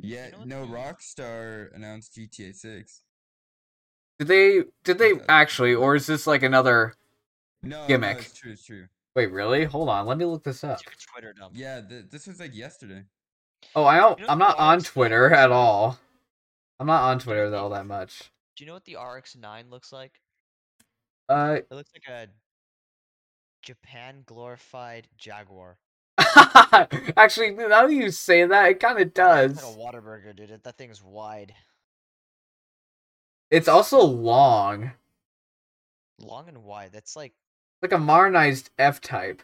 Yeah, 0.02 0.28
no, 0.44 0.66
Rockstar 0.66 1.75
announced 1.75 2.14
GTA 2.16 2.54
6. 2.54 3.00
Did 4.18 4.28
they 4.28 4.62
did 4.84 4.99
they 4.99 5.12
actually 5.28 5.75
or 5.75 5.94
is 5.94 6.06
this 6.06 6.26
like 6.26 6.42
another 6.42 6.94
No, 7.62 7.87
Gimmick. 7.87 8.16
No, 8.16 8.20
it's 8.20 8.34
true, 8.34 8.52
it's 8.52 8.64
true. 8.64 8.87
Wait, 9.17 9.31
really? 9.33 9.64
Hold 9.64 9.88
on. 9.88 10.07
Let 10.07 10.19
me 10.19 10.25
look 10.25 10.45
this 10.45 10.62
up. 10.64 10.81
It's 10.93 11.05
Twitter 11.07 11.33
dump. 11.33 11.52
Yeah, 11.57 11.81
th- 11.81 12.05
this 12.11 12.26
was 12.26 12.38
like 12.40 12.55
yesterday. 12.55 13.02
Oh, 13.75 13.85
I 13.85 13.97
don't. 13.97 14.19
You 14.19 14.26
know 14.26 14.33
I'm 14.33 14.38
not 14.38 14.59
on 14.59 14.79
RX 14.79 14.88
Twitter 14.88 15.33
at 15.33 15.50
all. 15.50 15.99
I'm 16.79 16.87
not 16.87 17.02
on 17.02 17.19
Twitter 17.19 17.55
all 17.55 17.71
that 17.71 17.87
much. 17.87 18.31
Do 18.57 18.64
you 18.64 18.69
know 18.69 18.75
what 18.75 18.85
the 18.85 18.95
RX9 18.95 19.71
looks 19.71 19.93
like? 19.93 20.12
Uh, 21.29 21.59
It 21.71 21.75
looks 21.75 21.90
like 21.95 22.09
a 22.09 22.29
Japan 23.62 24.23
glorified 24.26 25.09
Jaguar. 25.19 25.76
actually, 27.17 27.50
now 27.52 27.87
that 27.87 27.93
you 27.93 28.11
say 28.11 28.47
that, 28.47 28.71
it 28.71 28.81
kind 28.81 28.97
of 28.99 29.07
It's 29.09 29.14
does. 29.14 29.57
like 29.57 29.64
a 29.64 29.79
Whataburger, 29.79 30.35
dude. 30.37 30.61
That 30.62 30.76
thing's 30.79 31.02
wide, 31.02 31.55
It's 33.50 33.69
also 33.69 34.00
long, 34.02 34.93
long 36.19 36.49
and 36.49 36.64
wide. 36.64 36.93
That's 36.93 37.17
like 37.17 37.35
like 37.82 37.92
a 37.92 37.99
modernized 37.99 38.70
F 38.78 39.00
type. 39.00 39.42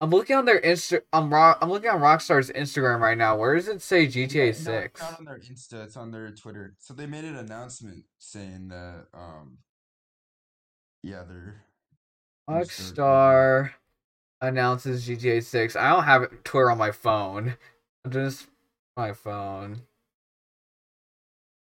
I'm 0.00 0.10
looking 0.10 0.34
on 0.34 0.44
their 0.46 0.60
Insta. 0.60 1.02
I'm 1.12 1.32
rock. 1.32 1.58
I'm 1.62 1.70
looking 1.70 1.88
on 1.88 2.00
Rockstar's 2.00 2.50
Instagram 2.50 2.98
right 2.98 3.16
now. 3.16 3.36
Where 3.36 3.54
does 3.54 3.68
it 3.68 3.80
say 3.80 4.08
GTA 4.08 4.34
Yeah, 4.34 4.46
no, 4.46 4.52
Six? 4.52 5.00
it's 5.00 5.10
not 5.10 5.18
on 5.20 5.24
their 5.24 5.38
Insta. 5.38 5.84
It's 5.84 5.96
on 5.96 6.10
their 6.10 6.30
Twitter. 6.32 6.74
So 6.80 6.92
they 6.92 7.06
made 7.06 7.24
an 7.24 7.36
announcement 7.36 8.04
saying 8.18 8.68
that, 8.68 9.06
um, 9.14 9.58
yeah, 11.04 11.22
they're 11.22 11.62
Rockstar 12.50 13.70
announces 14.40 15.06
GTA 15.06 15.40
6. 15.40 15.76
I 15.76 15.90
don't 15.90 16.02
have 16.02 16.42
Twitter 16.42 16.70
on 16.72 16.78
my 16.78 16.90
phone. 16.90 17.56
Just 18.08 18.48
my 18.96 19.12
phone. 19.12 19.82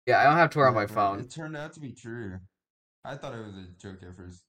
Yeah, 0.06 0.20
I 0.20 0.24
don't 0.24 0.36
have 0.36 0.50
Twitter 0.50 0.68
on 0.68 0.74
my 0.74 0.86
phone. 0.86 1.20
It 1.20 1.30
turned 1.30 1.56
out 1.56 1.72
to 1.74 1.80
be 1.80 1.92
true. 1.92 2.38
I 3.04 3.16
thought 3.16 3.34
it 3.34 3.44
was 3.44 3.54
a 3.54 3.66
joke 3.80 4.02
at 4.02 4.16
first. 4.16 4.42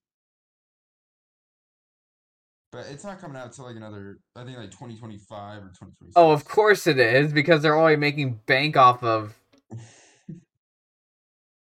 But 2.71 2.87
it's 2.87 3.05
not 3.05 3.21
coming 3.21 3.37
out 3.37 3.53
till 3.53 3.65
like 3.65 3.77
another, 3.77 4.19
I 4.35 4.43
think 4.43 4.57
like 4.57 4.71
2025 4.71 5.63
or 5.63 5.67
2026. 5.67 6.13
Oh, 6.17 6.31
of 6.31 6.45
course 6.45 6.87
it 6.87 6.99
is 6.99 7.31
because 7.31 7.61
they're 7.61 7.77
already 7.77 7.95
making 7.95 8.41
bank 8.45 8.75
off 8.75 9.01
of 9.01 9.33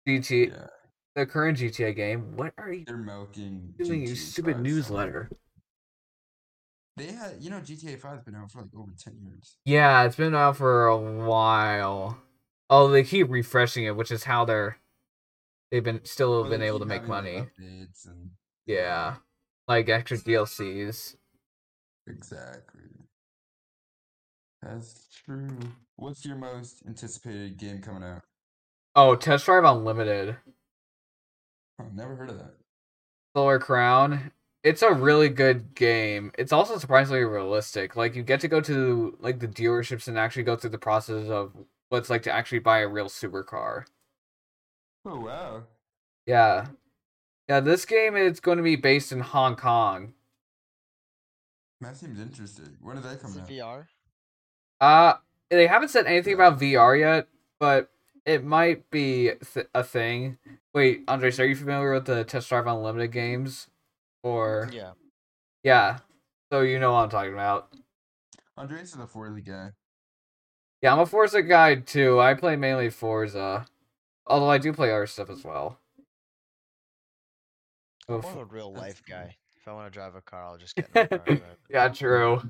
GTA, 0.08 0.48
Yeah, 0.48 0.68
the 1.16 1.26
current 1.26 1.58
GTA 1.58 1.94
game. 1.94 2.38
What 2.38 2.54
are 2.58 2.72
you 2.72 2.86
they're 2.86 2.98
milking. 2.98 3.74
doing, 3.80 4.06
you 4.06 4.16
stupid 4.16 4.60
newsletter? 4.60 5.30
They 6.98 7.08
had, 7.08 7.38
you 7.40 7.50
know, 7.50 7.62
GTA 7.62 7.98
5's 7.98 8.24
been 8.24 8.36
out 8.36 8.52
for 8.52 8.62
like 8.62 8.70
over 8.78 8.92
10 8.98 9.18
years. 9.24 9.56
Yeah, 9.66 10.04
it's 10.04 10.16
been 10.16 10.36
out 10.36 10.58
for 10.58 10.88
a 10.88 10.98
while. 10.98 12.18
Oh, 12.72 12.88
they 12.88 13.04
keep 13.04 13.30
refreshing 13.30 13.84
it, 13.84 13.96
which 13.96 14.12
is 14.12 14.24
how 14.24 14.46
they're 14.46 14.78
they've 15.70 15.84
been 15.84 16.04
still 16.06 16.42
Well, 16.42 16.50
been 16.50 16.62
able 16.62 16.80
to 16.80 16.86
make 16.86 17.06
money. 17.08 17.44
and 17.58 18.32
Yeah, 18.66 19.18
like 19.68 19.90
extra 19.90 20.18
DLCs. 20.18 21.18
Exactly. 22.08 22.82
That's 24.62 25.08
true. 25.26 25.50
What's 25.98 26.26
your 26.26 26.38
most 26.38 26.84
anticipated 26.88 27.58
game 27.58 27.82
coming 27.82 28.04
out? 28.04 28.22
Oh, 28.96 29.16
Test 29.16 29.46
Drive 29.46 29.64
Unlimited. 29.66 30.38
I've 31.80 31.94
never 31.94 32.16
heard 32.16 32.30
of 32.30 32.38
that. 32.38 32.54
Solar 33.36 33.60
Crown. 33.60 34.32
It's 34.64 34.82
a 34.84 34.94
really 34.94 35.30
good 35.30 35.74
game. 35.74 36.32
It's 36.38 36.54
also 36.54 36.78
surprisingly 36.78 37.24
realistic. 37.24 37.96
Like 37.96 38.16
you 38.16 38.24
get 38.24 38.40
to 38.42 38.48
go 38.48 38.62
to 38.62 39.18
like 39.20 39.40
the 39.40 39.48
dealerships 39.48 40.08
and 40.08 40.18
actually 40.20 40.44
go 40.44 40.56
through 40.56 40.70
the 40.70 40.78
process 40.78 41.28
of 41.30 41.54
what 41.92 41.98
it's 41.98 42.10
like 42.10 42.24
to 42.24 42.32
actually 42.32 42.60
buy 42.60 42.80
a 42.80 42.88
real 42.88 43.08
supercar. 43.08 43.84
Oh 45.06 45.20
wow. 45.20 45.64
Yeah. 46.26 46.68
Yeah, 47.50 47.60
this 47.60 47.84
game 47.84 48.16
is 48.16 48.40
going 48.40 48.58
to 48.58 48.64
be 48.64 48.78
based 48.78 49.12
in 49.12 49.20
Hong 49.20 49.58
Kong. 49.58 50.14
That 51.82 51.98
seems 51.98 52.18
interesting. 52.20 52.78
When 52.80 52.96
did 52.96 53.04
that 53.04 53.18
is 53.18 53.22
come 53.22 53.34
it 53.34 53.42
out? 53.42 53.50
VR. 53.50 53.88
Uh 54.80 55.14
they 55.50 55.68
haven't 55.68 55.90
said 55.90 56.06
anything 56.06 56.34
about 56.34 56.60
VR 56.60 56.98
yet, 56.98 57.28
but 57.60 57.92
it 58.26 58.46
might 58.46 58.90
be 58.90 59.32
th- 59.54 59.68
a 59.76 59.84
thing. 59.84 60.38
Wait, 60.74 61.04
Andres, 61.10 61.42
are 61.42 61.46
you 61.46 61.58
familiar 61.58 61.94
with 61.94 62.06
the 62.06 62.24
Test 62.24 62.48
Drive 62.48 62.68
Unlimited 62.68 63.12
games? 63.12 63.68
Or 64.24 64.70
Yeah. 64.72 64.94
yeah, 65.64 65.98
so 66.54 66.62
you 66.62 66.80
know 66.80 66.94
what 66.94 67.04
I'm 67.04 67.10
talking 67.10 67.34
about. 67.34 67.74
Andres 68.56 68.94
is 68.94 68.96
a 68.96 69.08
Forza 69.08 69.42
guy. 69.42 69.72
Yeah, 70.82 70.94
I'm 70.94 71.00
a 71.00 71.06
Forza 71.06 71.42
guy 71.44 71.76
too. 71.76 72.20
I 72.20 72.34
play 72.34 72.56
mainly 72.56 72.90
Forza, 72.90 73.68
although 74.26 74.50
I 74.50 74.58
do 74.58 74.74
play 74.74 74.92
other 74.92 75.08
stuff 75.08 75.30
as 75.30 75.44
well. 75.44 75.80
I'm 78.10 78.22
more 78.22 78.32
of 78.32 78.38
a 78.38 78.46
real 78.46 78.74
life 78.74 79.04
guy. 79.08 79.36
If 79.56 79.68
I 79.68 79.74
want 79.74 79.92
to 79.92 79.98
drive 79.98 80.16
a 80.16 80.22
car, 80.22 80.44
I'll 80.44 80.58
just 80.58 80.76
get 80.76 80.90
in 80.96 81.02
a 81.02 81.08
car. 81.08 81.22
and 81.28 81.38
drive 81.40 81.58
yeah, 81.70 81.88
true. 81.90 82.42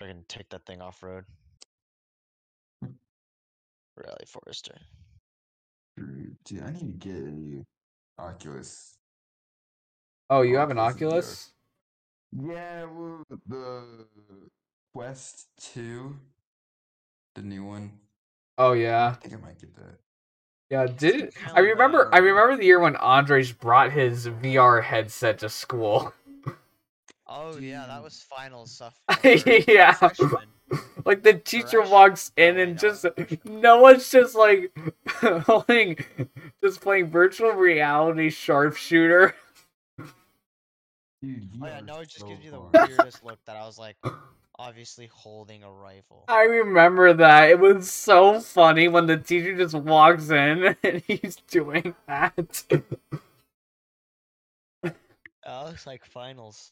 I 0.00 0.06
can 0.06 0.24
take 0.28 0.48
that 0.50 0.64
thing 0.64 0.80
off 0.80 1.02
road. 1.02 1.24
Rally 3.96 4.24
Forester. 4.26 4.78
Dude, 6.44 6.62
I 6.62 6.70
need 6.70 7.00
to 7.00 7.08
get 7.08 7.16
a 7.16 7.30
new 7.30 7.66
Oculus. 8.18 8.96
Oh, 10.30 10.42
you 10.42 10.56
have 10.56 10.70
an 10.70 10.78
Oculus. 10.78 11.52
Oculus? 12.32 12.54
Yeah, 12.56 12.84
well, 12.84 13.24
the 13.48 13.84
Quest 14.94 15.48
2, 15.74 16.16
the 17.40 17.48
new 17.48 17.64
one. 17.64 17.92
Oh 18.58 18.72
yeah. 18.72 18.88
I 19.06 19.08
yeah, 19.08 19.12
think 19.14 19.34
I 19.34 19.36
might 19.38 19.58
get 19.58 19.74
that. 19.76 19.98
yeah. 20.70 20.86
Did 20.86 21.20
it? 21.22 21.34
I 21.54 21.60
remember. 21.60 22.08
I 22.12 22.18
remember 22.18 22.56
the 22.56 22.64
year 22.64 22.78
when 22.80 22.96
Andres 22.96 23.52
brought 23.52 23.92
his 23.92 24.28
VR 24.28 24.82
headset 24.82 25.38
to 25.38 25.48
school. 25.48 26.12
Oh 27.26 27.56
yeah, 27.58 27.86
that 27.86 28.02
was 28.02 28.20
final 28.22 28.66
stuff. 28.66 29.00
Yeah. 29.24 29.92
Freshman. 29.92 30.48
Like 31.04 31.24
the 31.24 31.34
teacher 31.34 31.82
walks 31.82 32.30
in 32.36 32.56
Oh, 32.56 32.62
and 32.62 32.78
just 32.78 33.04
no 33.44 33.80
one's 33.80 34.08
just 34.08 34.36
like 34.36 34.70
playing, 35.08 35.96
just 36.62 36.80
playing 36.80 37.10
virtual 37.10 37.50
reality 37.52 38.30
sharpshooter. 38.30 39.34
Dude, 41.22 41.48
Oh 41.60 41.66
yeah, 41.66 41.80
no, 41.80 42.00
it 42.00 42.08
just 42.08 42.20
so 42.20 42.28
gives 42.28 42.44
you 42.44 42.50
the 42.52 42.60
weirdest 42.60 43.24
look 43.24 43.38
that 43.46 43.56
I 43.56 43.66
was 43.66 43.78
like, 43.78 43.96
obviously 44.58 45.06
holding 45.06 45.62
a 45.62 45.70
rifle. 45.70 46.24
I 46.28 46.42
remember 46.42 47.12
that. 47.14 47.50
It 47.50 47.58
was 47.58 47.90
so 47.90 48.40
funny 48.40 48.88
when 48.88 49.06
the 49.06 49.16
teacher 49.16 49.56
just 49.56 49.74
walks 49.74 50.30
in 50.30 50.76
and 50.82 51.02
he's 51.06 51.36
doing 51.48 51.94
that. 52.06 52.64
That 55.44 55.62
looks 55.66 55.86
like 55.86 56.04
finals. 56.04 56.70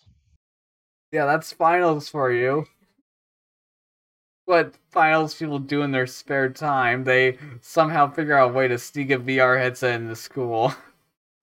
yeah, 1.11 1.25
that's 1.25 1.53
finals 1.53 2.09
for 2.09 2.31
you. 2.33 2.67
What 4.45 4.75
finals 4.91 5.35
people 5.35 5.59
do 5.59 5.83
in 5.83 5.91
their 5.91 6.07
spare 6.07 6.49
time, 6.51 7.05
they 7.05 7.39
somehow 7.61 8.11
figure 8.11 8.35
out 8.37 8.51
a 8.51 8.53
way 8.53 8.69
to 8.69 8.79
sneak 8.79 9.11
a 9.11 9.19
VR 9.19 9.59
headset 9.59 10.01
into 10.01 10.17
school. 10.17 10.73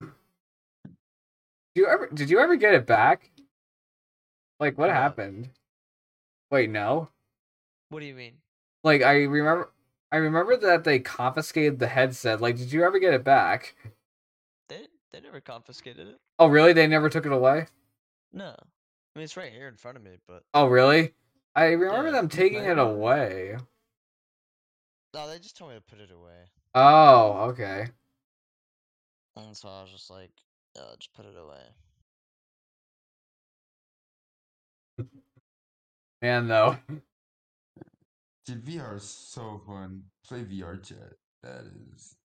Did 0.02 1.82
you 1.82 1.86
ever 1.88 2.06
did 2.08 2.30
you 2.30 2.38
ever 2.40 2.56
get 2.56 2.74
it 2.74 2.86
back? 2.86 3.30
Like 4.58 4.78
what 4.78 4.88
No. 4.88 4.94
happened? 4.94 5.50
Wait, 6.50 6.68
no. 6.70 7.10
What 7.88 8.00
do 8.00 8.06
you 8.06 8.14
mean? 8.14 8.40
Like 8.84 9.02
I 9.02 9.22
remember 9.24 9.72
I 10.12 10.16
remember 10.18 10.56
that 10.56 10.84
they 10.84 10.98
confiscated 11.00 11.78
the 11.78 11.88
headset. 11.88 12.40
Like 12.40 12.56
did 12.56 12.72
you 12.72 12.84
ever 12.84 12.98
get 12.98 13.14
it 13.14 13.24
back? 13.24 13.74
They 14.68 14.86
they 15.10 15.18
never 15.20 15.40
confiscated 15.40 16.06
it. 16.06 16.20
Oh 16.38 16.46
really? 16.46 16.72
They 16.72 16.86
never 16.86 17.10
took 17.10 17.26
it 17.26 17.32
away? 17.32 17.66
No, 18.32 18.54
I 18.60 19.18
mean 19.18 19.24
it's 19.24 19.36
right 19.36 19.52
here 19.52 19.66
in 19.68 19.76
front 19.76 19.96
of 19.96 20.02
me, 20.04 20.18
but 20.28 20.44
Oh 20.52 20.66
really? 20.66 21.14
I 21.54 21.66
remember 21.66 22.10
Yeah, 22.10 22.10
them 22.10 22.28
taking 22.28 22.64
it 22.64 22.78
away. 22.80 23.58
no, 25.14 25.28
they 25.28 25.38
just 25.38 25.56
told 25.56 25.70
me 25.72 25.76
to 25.76 25.82
put 25.82 26.00
it 26.00 26.10
away, 26.12 26.44
Oh, 26.74 27.48
okay. 27.50 27.90
and 29.36 29.56
so 29.56 29.68
I 29.68 29.82
was 29.82 29.92
just 29.92 30.10
like, 30.10 30.30
uh, 30.78 30.96
just 30.98 31.12
put 31.14 31.26
it 31.26 31.36
away. 31.36 31.62
Man 36.26 36.48
though. 36.48 36.76
Uh, 36.90 36.94
dude, 38.46 38.64
VR 38.64 38.96
is 38.96 39.04
so 39.04 39.60
fun. 39.64 40.02
Play 40.26 40.40
VR 40.40 40.82
chat. 40.82 41.12
That 41.42 41.62
is. 41.94 42.16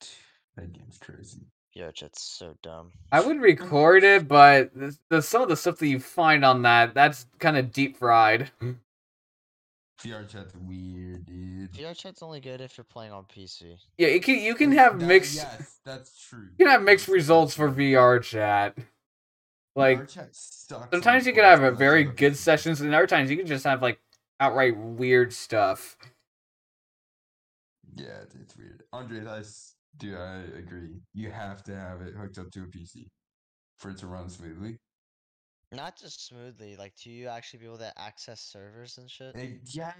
That 0.56 0.70
game's 0.74 0.98
crazy. 0.98 1.46
Yo, 1.72 1.88
it's 1.88 2.22
so 2.22 2.54
dumb. 2.62 2.92
I 3.10 3.20
would 3.22 3.40
record 3.40 4.04
it, 4.04 4.28
but 4.28 4.70
the, 4.74 4.94
the 5.08 5.22
some 5.22 5.40
of 5.40 5.48
the 5.48 5.56
stuff 5.56 5.78
that 5.78 5.86
you 5.86 5.98
find 5.98 6.44
on 6.44 6.60
that, 6.62 6.92
that's 6.92 7.24
kind 7.38 7.56
of 7.56 7.72
deep 7.72 7.96
fried. 7.96 8.50
VR 10.02 10.28
chat's 10.28 10.54
weird, 10.54 11.24
dude. 11.24 11.72
VR 11.72 11.96
chat's 11.96 12.22
only 12.22 12.40
good 12.40 12.60
if 12.60 12.76
you're 12.76 12.84
playing 12.84 13.12
on 13.12 13.24
PC. 13.24 13.78
Yeah, 13.96 14.08
you 14.08 14.20
can 14.20 14.40
you 14.40 14.54
can 14.54 14.72
have 14.72 15.00
that- 15.00 15.06
mixed 15.06 15.36
Yes, 15.36 15.78
that's 15.86 16.22
true. 16.28 16.48
you 16.58 16.66
can 16.66 16.72
have 16.72 16.82
mixed 16.82 17.08
results 17.08 17.54
for. 17.54 17.70
VR 17.70 18.22
chat. 18.22 18.76
Like 19.74 19.98
VR 19.98 20.06
chat 20.06 20.28
sucks 20.32 20.82
on 20.82 20.90
sometimes 20.90 21.26
you 21.26 21.32
can 21.32 21.44
have 21.44 21.62
a 21.62 21.70
very 21.70 22.04
good 22.04 22.32
it. 22.32 22.36
sessions, 22.36 22.80
and 22.80 22.94
other 22.94 23.06
times 23.06 23.30
you 23.30 23.36
can 23.36 23.46
just 23.46 23.64
have 23.64 23.80
like 23.80 24.00
outright 24.40 24.76
weird 24.76 25.32
stuff. 25.32 25.96
Yeah, 27.96 28.22
it's 28.40 28.56
weird. 28.56 28.82
Andres, 28.92 29.26
I, 29.26 29.38
s- 29.38 29.74
do 29.96 30.16
I 30.16 30.36
agree. 30.58 31.00
You 31.14 31.30
have 31.30 31.62
to 31.64 31.74
have 31.74 32.00
it 32.02 32.14
hooked 32.14 32.38
up 32.38 32.50
to 32.52 32.60
a 32.60 32.66
PC 32.66 33.08
for 33.78 33.90
it 33.90 33.98
to 33.98 34.06
run 34.06 34.28
smoothly. 34.28 34.78
Not 35.72 35.98
just 35.98 36.26
smoothly, 36.26 36.76
like 36.76 36.94
do 37.02 37.10
you 37.10 37.28
actually 37.28 37.60
be 37.60 37.66
able 37.66 37.78
to 37.78 37.92
access 37.98 38.40
servers 38.42 38.98
and 38.98 39.10
shit. 39.10 39.34
Eh, 39.34 39.58
yes. 39.64 39.94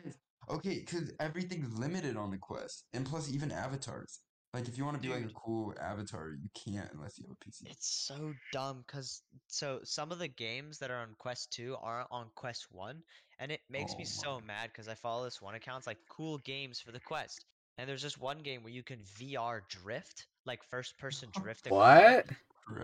Okay, 0.51 0.81
because 0.81 1.13
everything's 1.21 1.73
limited 1.79 2.17
on 2.17 2.31
the 2.31 2.37
Quest, 2.37 2.85
and 2.93 3.07
plus 3.07 3.33
even 3.33 3.51
avatars. 3.51 4.21
Like 4.53 4.69
if 4.69 4.77
you 4.77 4.85
want 4.85 4.97
to 4.97 5.03
be 5.03 5.09
like 5.09 5.25
a 5.25 5.31
cool 5.31 5.75
avatar, 5.81 6.31
you 6.33 6.51
can't 6.55 6.93
unless 6.93 7.19
you 7.19 7.25
have 7.25 7.33
a 7.33 7.37
PC. 7.37 7.67
It's 7.67 7.87
so 7.89 8.35
dumb 8.53 8.83
because 8.87 9.23
so 9.49 9.81
some 9.85 10.13
of 10.13 10.19
the 10.19 10.29
games 10.29 10.79
that 10.79 10.91
are 10.91 11.01
on 11.01 11.15
Quest 11.17 11.53
2 11.53 11.77
are 11.77 12.07
on 12.11 12.31
Quest 12.37 12.71
1, 12.71 13.03
and 13.39 13.51
it 13.53 13.61
makes 13.69 13.99
me 13.99 14.05
Oh 14.05 14.05
so 14.05 14.41
my. 14.41 14.41
mad 14.41 14.71
because 14.71 14.89
I 14.89 14.95
follow 14.95 15.25
this 15.25 15.41
one 15.43 15.55
account, 15.55 15.79
it's 15.79 15.87
like 15.87 15.99
cool 16.09 16.39
games 16.39 16.81
for 16.81 16.93
the 16.93 17.01
Quest. 17.01 17.45
And 17.79 17.89
there's 17.89 18.03
just 18.03 18.19
one 18.19 18.43
game 18.43 18.63
where 18.63 18.73
you 18.73 18.83
can 18.85 19.03
VR 19.03 19.63
drift, 19.69 20.27
like 20.45 20.63
first 20.65 20.99
person 20.99 21.31
drift 21.33 21.67
What? 21.69 22.27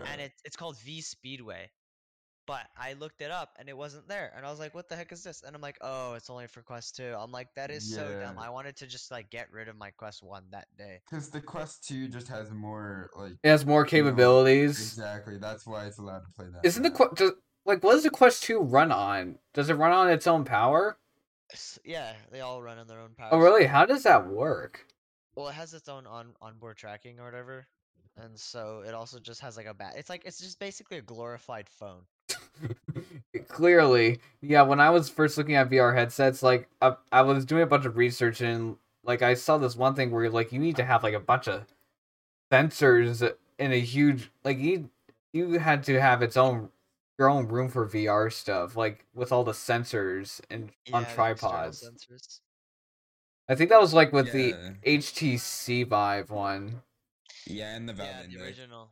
And 0.05 0.21
it, 0.21 0.33
it's 0.43 0.55
called 0.57 0.79
V 0.81 1.01
Speedway. 1.01 1.71
But 2.49 2.67
I 2.75 2.93
looked 2.93 3.21
it 3.21 3.29
up 3.29 3.55
and 3.59 3.69
it 3.69 3.77
wasn't 3.77 4.07
there, 4.07 4.33
and 4.35 4.43
I 4.43 4.49
was 4.49 4.59
like, 4.59 4.73
"What 4.73 4.89
the 4.89 4.95
heck 4.95 5.11
is 5.11 5.23
this?" 5.23 5.43
And 5.43 5.55
I'm 5.55 5.61
like, 5.61 5.77
"Oh, 5.81 6.15
it's 6.15 6.31
only 6.31 6.47
for 6.47 6.63
Quest 6.63 6.95
2." 6.95 7.15
I'm 7.15 7.31
like, 7.31 7.53
"That 7.53 7.69
is 7.69 7.93
so 7.93 8.19
dumb." 8.19 8.39
I 8.39 8.49
wanted 8.49 8.75
to 8.77 8.87
just 8.87 9.11
like 9.11 9.29
get 9.29 9.51
rid 9.51 9.67
of 9.67 9.77
my 9.77 9.91
Quest 9.91 10.23
1 10.23 10.45
that 10.49 10.67
day. 10.75 11.01
Because 11.07 11.29
the 11.29 11.41
Quest 11.41 11.87
2 11.87 12.07
just 12.07 12.27
has 12.29 12.49
more 12.49 13.11
like 13.15 13.33
It 13.43 13.49
has 13.49 13.67
more 13.67 13.81
you 13.81 13.85
know, 13.85 13.89
capabilities. 13.89 14.79
exactly. 14.79 15.37
That's 15.37 15.67
why 15.67 15.85
it's 15.85 15.99
allowed 15.99 16.25
to 16.25 16.31
play 16.31 16.47
that. 16.51 16.65
Isn't 16.65 16.81
the 16.81 16.89
fast. 16.89 17.17
Qu- 17.17 17.37
like 17.65 17.83
what 17.83 17.93
does 17.93 18.03
the 18.03 18.09
Quest 18.09 18.41
Two 18.41 18.61
run 18.61 18.91
on? 18.91 19.37
Does 19.53 19.69
it 19.69 19.75
run 19.75 19.91
on 19.91 20.09
its 20.09 20.25
own 20.25 20.43
power? 20.43 20.97
Yeah, 21.85 22.13
they 22.31 22.41
all 22.41 22.63
run 22.63 22.79
on 22.79 22.87
their 22.87 22.99
own 22.99 23.11
oh, 23.11 23.15
power. 23.15 23.29
Oh, 23.33 23.37
really? 23.37 23.67
How 23.67 23.85
does 23.85 24.01
that 24.03 24.27
work? 24.27 24.87
Well, 25.35 25.49
it 25.49 25.53
has 25.53 25.75
its 25.75 25.87
own 25.87 26.07
on 26.07 26.33
onboard 26.41 26.77
tracking 26.77 27.19
or 27.19 27.25
whatever, 27.25 27.67
and 28.17 28.39
so 28.39 28.83
it 28.87 28.95
also 28.95 29.19
just 29.19 29.41
has 29.41 29.55
like 29.55 29.67
a 29.67 29.73
bat. 29.75 29.93
It's 29.97 30.09
like 30.09 30.23
it's 30.25 30.39
just 30.39 30.59
basically 30.59 30.97
a 30.97 31.01
glorified 31.03 31.69
phone. 31.69 32.05
Clearly, 33.47 34.19
yeah. 34.41 34.61
When 34.61 34.79
I 34.79 34.89
was 34.89 35.09
first 35.09 35.37
looking 35.37 35.55
at 35.55 35.69
VR 35.69 35.95
headsets, 35.95 36.43
like 36.43 36.67
I, 36.81 36.95
I 37.11 37.21
was 37.21 37.45
doing 37.45 37.63
a 37.63 37.67
bunch 37.67 37.85
of 37.85 37.97
research 37.97 38.41
and 38.41 38.77
like 39.03 39.21
I 39.21 39.33
saw 39.33 39.57
this 39.57 39.75
one 39.75 39.95
thing 39.95 40.11
where 40.11 40.29
like 40.29 40.51
you 40.51 40.59
need 40.59 40.75
to 40.77 40.85
have 40.85 41.03
like 41.03 41.13
a 41.13 41.19
bunch 41.19 41.47
of 41.47 41.65
sensors 42.51 43.33
in 43.57 43.71
a 43.71 43.79
huge 43.79 44.31
like 44.43 44.57
you 44.57 44.89
you 45.33 45.59
had 45.59 45.83
to 45.83 45.99
have 45.99 46.21
its 46.21 46.37
own 46.37 46.69
your 47.19 47.29
own 47.29 47.47
room 47.47 47.69
for 47.69 47.85
VR 47.85 48.31
stuff, 48.31 48.77
like 48.77 49.05
with 49.13 49.31
all 49.31 49.43
the 49.43 49.51
sensors 49.51 50.39
and 50.49 50.71
on 50.93 51.03
Yeah, 51.03 51.15
the 51.15 51.31
external 51.31 51.35
tripods. 51.35 52.41
I 53.49 53.55
think 53.55 53.69
that 53.71 53.81
was 53.81 53.93
like 53.93 54.13
with 54.13 54.31
the 54.31 54.53
HTC 54.85 55.87
Vive 55.87 56.29
one. 56.31 56.81
Yeah, 57.45 57.75
and 57.75 57.89
the 57.89 57.93
Valve 57.93 58.09
Yeah, 58.29 58.37
the 58.37 58.43
original. 58.43 58.89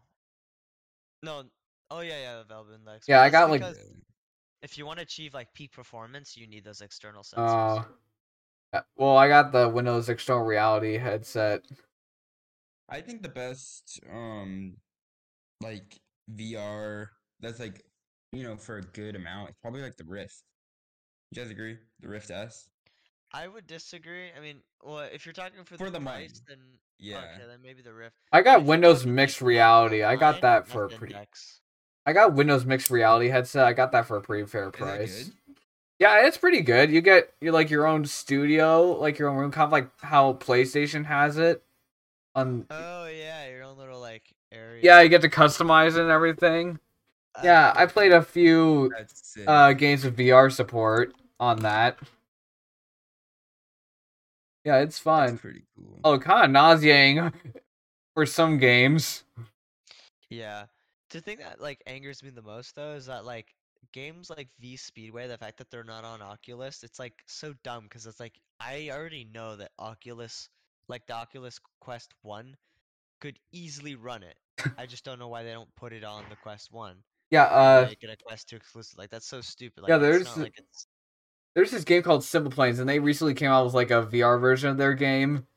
No. 1.24 1.43
Oh 1.89 2.01
yeah, 2.01 2.20
yeah, 2.20 2.38
the 2.39 2.44
Valve 2.44 2.67
Index. 2.74 3.08
Yeah, 3.08 3.22
I 3.22 3.29
got, 3.29 3.50
like- 3.50 3.63
if 4.62 4.77
you 4.77 4.86
want 4.86 4.98
to 4.98 5.03
achieve 5.03 5.34
like 5.34 5.53
peak 5.53 5.72
performance, 5.72 6.36
you 6.36 6.48
need 6.48 6.63
those 6.63 6.82
external 6.82 7.24
sensors. 7.24 7.86
uh, 8.74 8.82
well, 8.98 9.15
I 9.15 9.27
got 9.27 9.51
the 9.51 9.70
Windows 9.70 10.10
External 10.10 10.44
Reality 10.44 10.98
headset. 10.98 11.62
I 12.89 13.01
think 13.01 13.22
the 13.22 13.29
best 13.29 14.00
um 14.12 14.77
like 15.62 16.00
VR 16.34 17.08
that's 17.39 17.60
like 17.60 17.84
you 18.32 18.44
know 18.44 18.56
for 18.56 18.77
a 18.77 18.82
good 18.82 19.15
amount 19.15 19.50
it's 19.50 19.60
probably 19.62 19.82
like 19.82 19.98
the 19.98 20.06
Rift. 20.06 20.44
You 21.32 21.41
guys 21.41 21.51
agree? 21.51 21.77
The 22.00 22.08
Rift 22.08 22.32
S? 22.32 22.70
I 23.34 23.48
would 23.48 23.67
disagree. 23.67 24.29
I 24.36 24.39
mean, 24.41 24.62
well, 24.82 25.00
if 25.12 25.25
you're 25.25 25.34
talking 25.34 25.63
for, 25.65 25.77
For 25.77 25.89
the, 25.89 26.00
the 26.00 26.06
price, 26.06 26.06
money. 26.06 26.29
then 26.48 26.58
Yeah. 26.98 27.17
okay, 27.17 27.46
then 27.48 27.60
maybe 27.62 27.82
the 27.82 27.94
Rift. 27.94 28.15
I 28.32 28.41
got 28.41 28.62
if 28.62 28.65
Windows 28.67 29.06
Mixed 29.06 29.41
Reality. 29.41 30.03
I 30.03 30.15
got 30.15 30.41
that 30.41 30.67
for 30.67 30.86
a 30.86 30.89
pretty. 30.89 31.13
Index. 31.13 31.60
I 32.08 32.14
got 32.14 32.34
Windows 32.34 32.66
Mixed 32.66 32.90
Reality 32.90 33.28
headset. 33.28 33.66
I 33.68 33.74
got 33.74 33.91
that 33.91 34.08
for 34.08 34.15
a 34.15 34.22
pretty 34.22 34.48
fair 34.48 34.72
price. 34.72 35.30
Yeah, 36.00 36.26
it's 36.26 36.38
pretty 36.38 36.62
good. 36.62 36.89
You 36.89 37.02
get 37.02 37.34
you 37.41 37.52
like 37.52 37.70
your 37.70 37.86
own 37.86 38.06
studio, 38.06 38.93
like 38.93 39.20
your 39.20 39.28
own 39.30 39.36
room, 39.36 39.52
kind 39.52 39.65
of 39.65 39.72
like 39.74 39.89
how 40.02 40.34
PlayStation 40.34 41.06
has 41.06 41.38
it. 41.38 41.62
On 42.34 42.65
Oh 42.70 43.08
yeah, 43.08 43.50
your 43.50 43.63
own 43.63 43.78
little 43.78 44.00
like 44.00 44.24
area. 44.54 44.80
yeah, 44.84 45.02
you 45.02 45.10
get 45.10 45.22
to 45.24 45.30
customize 45.30 45.98
it 45.98 46.02
and 46.02 46.10
everything. 46.12 46.80
Yeah, 47.43 47.74
I 47.76 47.86
played 47.88 48.13
a 48.13 48.22
few 48.22 48.91
uh 49.46 49.74
games 49.74 50.06
with 50.06 50.15
VR 50.17 50.50
support 50.50 51.13
on 51.41 51.60
that. 51.60 51.98
Yeah, 54.63 54.78
it's 54.78 55.00
That's 55.00 55.32
fun. 55.32 55.38
pretty 55.38 55.63
cool. 55.76 56.00
Oh, 56.04 56.20
kind 56.20 56.46
of 56.46 56.52
nauseating 56.52 57.32
for 58.13 58.26
some 58.26 58.58
games. 58.60 59.24
Yeah. 60.30 60.65
The 61.10 61.22
thing 61.22 61.38
that 61.39 61.62
like 61.62 61.82
angers 61.88 62.22
me 62.24 62.30
the 62.30 62.41
most 62.41 62.76
though 62.76 62.93
is 62.93 63.06
that 63.06 63.26
like 63.26 63.54
games 63.93 64.30
like 64.30 64.50
V 64.60 64.76
Speedway, 64.76 65.28
the 65.28 65.38
fact 65.38 65.58
that 65.58 65.70
they're 65.72 65.84
not 65.84 66.04
on 66.04 66.22
Oculus, 66.22 66.84
it's 66.84 67.00
like 67.00 67.13
so 67.26 67.54
dumb 67.63 67.84
because 67.84 68.06
it's 68.06 68.20
like 68.20 68.39
I 68.60 68.89
already 68.91 69.28
know 69.34 69.56
that 69.56 69.72
Oculus, 69.80 70.50
like 70.88 71.06
the 71.08 71.13
Oculus 71.13 71.60
Quest 71.80 72.13
1, 72.24 72.56
could 73.22 73.39
easily 73.52 73.96
run 73.96 74.24
it. 74.24 74.38
I 74.78 74.86
just 74.86 75.06
don't 75.06 75.20
know 75.20 75.28
why 75.28 75.43
they 75.43 75.52
don't 75.52 75.74
put 75.76 75.93
it 75.93 76.04
on 76.04 76.26
the 76.30 76.36
Quest 76.36 76.72
1. 76.72 76.96
Yeah, 77.30 77.43
uh, 77.43 77.86
make 77.88 78.04
it 78.04 78.10
a 78.10 78.17
Quest 78.26 78.50
2 78.50 78.56
exclusive. 78.56 78.98
Like 78.98 79.10
that's 79.10 79.28
so 79.28 79.41
stupid. 79.41 79.84
Like 79.84 79.89
Yeah, 79.89 79.98
there's 79.98 80.26
not 80.26 80.38
like 80.38 80.58
it's 80.58 80.88
there's 81.56 81.72
this 81.72 81.84
game 81.84 82.04
called 82.04 82.22
SimplePlanes, 82.22 82.80
and 82.80 82.88
they 82.88 83.00
recently 83.00 83.34
came 83.34 83.50
out 83.50 83.65
with 83.65 83.74
like 83.74 83.89
a 83.89 84.06
VR 84.06 84.39
version 84.39 84.70
of 84.70 84.78
their 84.78 84.93
game. 84.93 85.48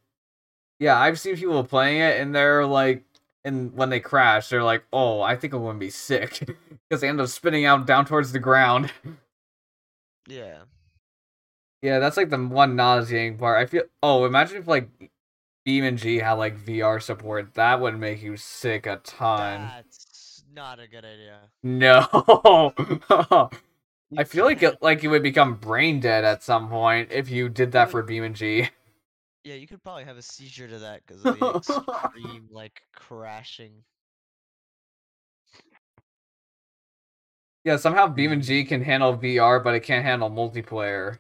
Yeah, 0.79 0.99
I've 0.99 1.21
seen 1.21 1.37
people 1.37 1.63
playing 1.63 2.01
it, 2.01 2.21
and 2.21 2.35
they're 2.35 2.65
like, 2.65 3.05
and 3.45 3.75
when 3.75 3.91
they 3.91 4.01
crash, 4.01 4.49
they're 4.49 4.65
like, 4.65 4.85
"Oh, 4.93 5.21
I 5.21 5.37
think 5.37 5.53
I'm 5.53 5.63
gonna 5.63 5.79
be 5.79 5.91
sick," 5.91 6.41
because 6.89 7.01
they 7.01 7.09
end 7.09 7.21
up 7.21 7.29
spinning 7.29 7.65
out 7.65 7.87
down 7.87 8.05
towards 8.05 8.33
the 8.33 8.39
ground. 8.39 8.93
yeah. 10.29 10.61
Yeah, 11.83 11.99
that's 11.99 12.19
like 12.19 12.29
the 12.29 12.39
one 12.39 12.77
nauseating 12.77 13.39
part. 13.39 13.59
I 13.59 13.67
feel. 13.67 13.85
Oh, 14.03 14.25
imagine 14.27 14.59
if 14.59 14.69
like 14.69 14.89
BeamNG 15.67 16.23
had 16.23 16.35
like 16.35 16.59
VR 16.59 17.03
support. 17.03 17.55
That 17.55 17.81
would 17.81 17.99
make 17.99 18.23
you 18.23 18.37
sick 18.37 18.87
a 18.87 18.97
ton. 18.97 19.71
That's 19.75 20.45
not 20.55 20.79
a 20.79 20.87
good 20.87 21.05
idea. 21.05 21.39
No. 21.63 22.75
I 24.19 24.25
feel 24.25 24.45
like 24.45 24.63
it 24.63 24.83
like 24.83 25.03
you 25.03 25.11
would 25.11 25.23
become 25.23 25.55
brain 25.55 26.01
dead 26.01 26.25
at 26.25 26.43
some 26.43 26.69
point 26.69 27.13
if 27.13 27.31
you 27.31 27.49
did 27.49 27.73
that 27.73 27.91
for 27.91 28.03
BeamNG. 28.03 28.69
Yeah, 29.45 29.55
you 29.55 29.67
could 29.67 29.83
probably 29.83 30.05
have 30.05 30.19
a 30.19 30.23
seizure 30.23 30.69
to 30.69 30.79
that 30.81 31.03
because 31.07 31.25
of 31.25 31.39
the 31.39 31.51
extreme 31.57 32.49
like 32.51 32.83
crashing. 32.95 33.73
Yeah, 37.65 37.77
somehow 37.77 38.07
Beam 38.07 38.31
mm. 38.31 38.35
and 38.35 38.43
G 38.43 38.65
can 38.65 38.83
handle 38.83 39.17
VR, 39.17 39.63
but 39.63 39.75
it 39.75 39.81
can't 39.81 40.05
handle 40.05 40.31
multiplayer. 40.31 41.19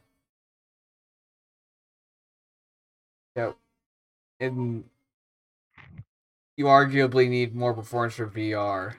Yep. 3.36 3.56
And 4.40 4.84
you 6.56 6.64
arguably 6.64 7.28
need 7.28 7.54
more 7.54 7.74
performance 7.74 8.14
for 8.14 8.26
VR. 8.26 8.94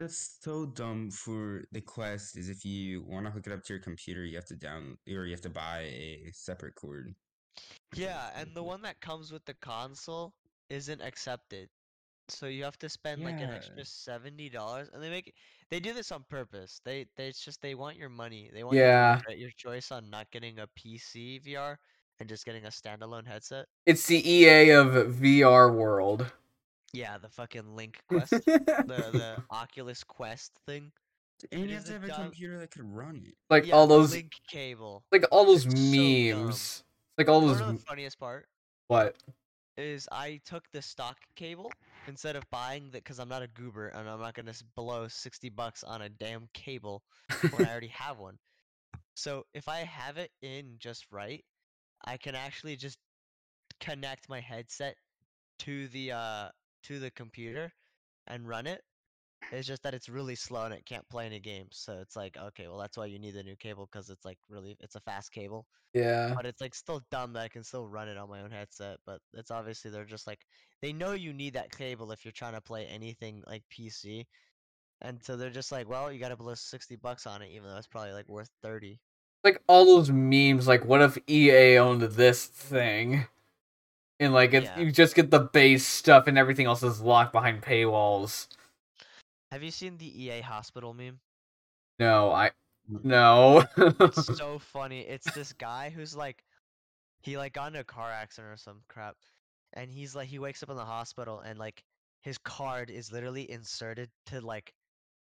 That's 0.00 0.38
so 0.40 0.64
dumb 0.64 1.10
for 1.10 1.62
the 1.72 1.82
Quest. 1.82 2.38
Is 2.38 2.48
if 2.48 2.64
you 2.64 3.02
want 3.02 3.26
to 3.26 3.30
hook 3.30 3.46
it 3.46 3.52
up 3.52 3.62
to 3.64 3.74
your 3.74 3.82
computer, 3.82 4.24
you 4.24 4.34
have 4.36 4.46
to 4.46 4.56
down 4.56 4.96
or 5.06 5.26
you 5.26 5.32
have 5.32 5.42
to 5.42 5.50
buy 5.50 5.80
a 5.80 6.30
separate 6.32 6.74
cord. 6.74 7.14
Yeah, 7.94 8.30
and 8.34 8.48
the 8.54 8.62
one 8.62 8.80
that 8.82 8.98
comes 9.02 9.30
with 9.30 9.44
the 9.44 9.52
console 9.54 10.32
isn't 10.70 11.02
accepted. 11.02 11.68
So 12.28 12.46
you 12.46 12.64
have 12.64 12.78
to 12.78 12.88
spend 12.88 13.24
like 13.24 13.40
an 13.40 13.50
extra 13.50 13.84
seventy 13.84 14.48
dollars, 14.48 14.88
and 14.94 15.02
they 15.02 15.10
make 15.10 15.26
it, 15.28 15.34
they 15.70 15.80
do 15.80 15.92
this 15.92 16.12
on 16.12 16.24
purpose. 16.30 16.80
They 16.82 17.04
they 17.16 17.28
it's 17.28 17.44
just 17.44 17.60
they 17.60 17.74
want 17.74 17.98
your 17.98 18.08
money. 18.08 18.50
They 18.54 18.64
want 18.64 18.78
Yeah. 18.78 19.16
regret 19.16 19.38
your 19.38 19.50
choice 19.50 19.92
on 19.92 20.08
not 20.08 20.30
getting 20.30 20.60
a 20.60 20.68
PC 20.68 21.40
VR 21.44 21.76
and 22.20 22.28
just 22.28 22.46
getting 22.46 22.64
a 22.64 22.68
standalone 22.68 23.26
headset. 23.26 23.66
It's 23.84 24.06
the 24.06 24.26
EA 24.26 24.70
of 24.70 24.88
VR 25.16 25.74
world. 25.74 26.30
Yeah, 26.92 27.18
the 27.18 27.28
fucking 27.28 27.76
Link 27.76 27.98
Quest, 28.08 28.30
the 28.30 28.40
the 28.44 29.36
Oculus 29.50 30.02
Quest 30.04 30.52
thing. 30.66 30.90
And 31.52 31.68
you 31.70 31.74
have 31.76 31.84
to 31.86 31.92
have 31.92 32.04
a 32.04 32.08
dumb- 32.08 32.22
computer 32.24 32.58
that 32.58 32.70
could 32.70 32.84
run 32.84 33.22
it. 33.26 33.34
like 33.48 33.66
yeah, 33.66 33.74
all 33.74 33.86
those 33.86 34.12
Link 34.12 34.32
cable. 34.50 35.04
like 35.12 35.24
all 35.30 35.44
those 35.44 35.64
It's 35.66 35.74
so 35.74 35.80
memes. 36.36 36.84
Like 37.16 37.28
all 37.28 37.40
those 37.40 37.52
wanna 37.52 37.60
know 37.64 37.68
m- 37.70 37.76
the 37.76 37.82
funniest 37.82 38.18
part? 38.18 38.46
what? 38.88 39.16
is 39.76 40.06
I 40.12 40.40
took 40.44 40.64
the 40.72 40.82
stock 40.82 41.16
cable 41.36 41.70
instead 42.06 42.36
of 42.36 42.42
buying 42.50 42.90
that 42.90 43.02
because 43.04 43.18
I'm 43.18 43.28
not 43.30 43.40
a 43.42 43.46
goober 43.48 43.88
and 43.88 44.06
I'm 44.10 44.20
not 44.20 44.34
gonna 44.34 44.52
blow 44.76 45.06
sixty 45.08 45.48
bucks 45.48 45.82
on 45.84 46.02
a 46.02 46.08
damn 46.10 46.48
cable 46.52 47.02
when 47.52 47.64
I 47.64 47.70
already 47.70 47.86
have 47.94 48.18
one. 48.18 48.36
So 49.14 49.46
if 49.54 49.68
I 49.68 49.78
have 49.78 50.18
it 50.18 50.30
in 50.42 50.74
just 50.78 51.06
right, 51.10 51.42
I 52.04 52.16
can 52.18 52.34
actually 52.34 52.76
just 52.76 52.98
connect 53.80 54.28
my 54.28 54.40
headset 54.40 54.96
to 55.60 55.88
the 55.88 56.12
uh 56.12 56.48
to 56.84 56.98
the 56.98 57.10
computer 57.10 57.72
and 58.26 58.48
run 58.48 58.66
it. 58.66 58.82
It's 59.52 59.66
just 59.66 59.82
that 59.82 59.94
it's 59.94 60.08
really 60.08 60.36
slow 60.36 60.64
and 60.64 60.74
it 60.74 60.86
can't 60.86 61.08
play 61.08 61.26
any 61.26 61.40
games. 61.40 61.70
So 61.72 61.98
it's 62.00 62.14
like, 62.14 62.36
okay, 62.36 62.68
well 62.68 62.78
that's 62.78 62.96
why 62.96 63.06
you 63.06 63.18
need 63.18 63.34
the 63.34 63.42
new 63.42 63.56
cable 63.56 63.88
because 63.90 64.10
it's 64.10 64.24
like 64.24 64.38
really 64.48 64.76
it's 64.80 64.94
a 64.94 65.00
fast 65.00 65.32
cable. 65.32 65.66
Yeah. 65.94 66.34
But 66.36 66.46
it's 66.46 66.60
like 66.60 66.74
still 66.74 67.02
dumb 67.10 67.32
that 67.32 67.42
I 67.42 67.48
can 67.48 67.64
still 67.64 67.88
run 67.88 68.08
it 68.08 68.16
on 68.16 68.28
my 68.28 68.42
own 68.42 68.50
headset. 68.50 68.98
But 69.06 69.20
it's 69.34 69.50
obviously 69.50 69.90
they're 69.90 70.04
just 70.04 70.26
like 70.26 70.40
they 70.82 70.92
know 70.92 71.12
you 71.12 71.32
need 71.32 71.54
that 71.54 71.76
cable 71.76 72.12
if 72.12 72.24
you're 72.24 72.32
trying 72.32 72.54
to 72.54 72.60
play 72.60 72.86
anything 72.86 73.42
like 73.46 73.62
PC. 73.72 74.26
And 75.02 75.18
so 75.22 75.36
they're 75.36 75.50
just 75.50 75.72
like, 75.72 75.88
well, 75.88 76.12
you 76.12 76.20
got 76.20 76.28
to 76.28 76.36
blow 76.36 76.54
sixty 76.54 76.96
bucks 76.96 77.26
on 77.26 77.42
it, 77.42 77.50
even 77.52 77.68
though 77.68 77.78
it's 77.78 77.86
probably 77.86 78.12
like 78.12 78.28
worth 78.28 78.50
thirty. 78.62 79.00
Like 79.42 79.62
all 79.66 79.86
those 79.86 80.10
memes, 80.10 80.68
like 80.68 80.84
what 80.84 81.00
if 81.00 81.18
EA 81.28 81.78
owned 81.78 82.02
this 82.02 82.44
thing? 82.44 83.26
And 84.20 84.34
like 84.34 84.52
Yeah. 84.52 84.78
you 84.78 84.92
just 84.92 85.14
get 85.16 85.30
the 85.30 85.40
base 85.40 85.86
stuff 85.86 86.26
and 86.26 86.36
everything 86.36 86.66
else 86.66 86.82
is 86.82 87.00
locked 87.00 87.32
behind 87.32 87.62
paywalls. 87.62 88.48
Have 89.50 89.62
you 89.62 89.70
seen 89.70 89.96
the 89.96 90.24
EA 90.24 90.42
hospital 90.42 90.94
meme? 90.94 91.18
No, 91.98 92.30
I 92.30 92.52
mm. 92.90 93.04
no. 93.04 93.64
It's 93.76 94.36
so 94.38 94.58
funny. 94.58 95.00
It's 95.00 95.30
this 95.32 95.52
guy 95.54 95.90
who's 95.90 96.14
like, 96.14 96.44
he 97.22 97.36
like 97.38 97.54
got 97.54 97.68
into 97.68 97.80
a 97.80 97.84
car 97.84 98.10
accident 98.10 98.52
or 98.52 98.56
some 98.56 98.82
crap, 98.88 99.16
and 99.72 99.90
he's 99.90 100.14
like, 100.14 100.28
he 100.28 100.38
wakes 100.38 100.62
up 100.62 100.70
in 100.70 100.76
the 100.76 100.84
hospital 100.84 101.40
and 101.40 101.58
like 101.58 101.82
his 102.22 102.38
card 102.38 102.90
is 102.90 103.10
literally 103.10 103.50
inserted 103.50 104.10
to 104.26 104.40
like, 104.40 104.72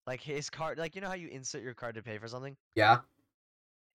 like 0.07 0.21
his 0.21 0.49
card, 0.49 0.79
like 0.79 0.95
you 0.95 1.01
know 1.01 1.09
how 1.09 1.15
you 1.15 1.29
insert 1.29 1.63
your 1.63 1.75
card 1.75 1.97
to 1.97 2.03
pay 2.03 2.19
for 2.19 2.29
something? 2.29 2.57
yeah. 2.77 2.99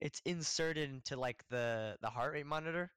It's 0.01 0.21
inserted 0.25 0.89
into 0.89 1.15
like 1.15 1.43
the 1.49 1.95
the 2.01 2.09
heart 2.09 2.33
rate 2.33 2.45
monitor. 2.45 2.91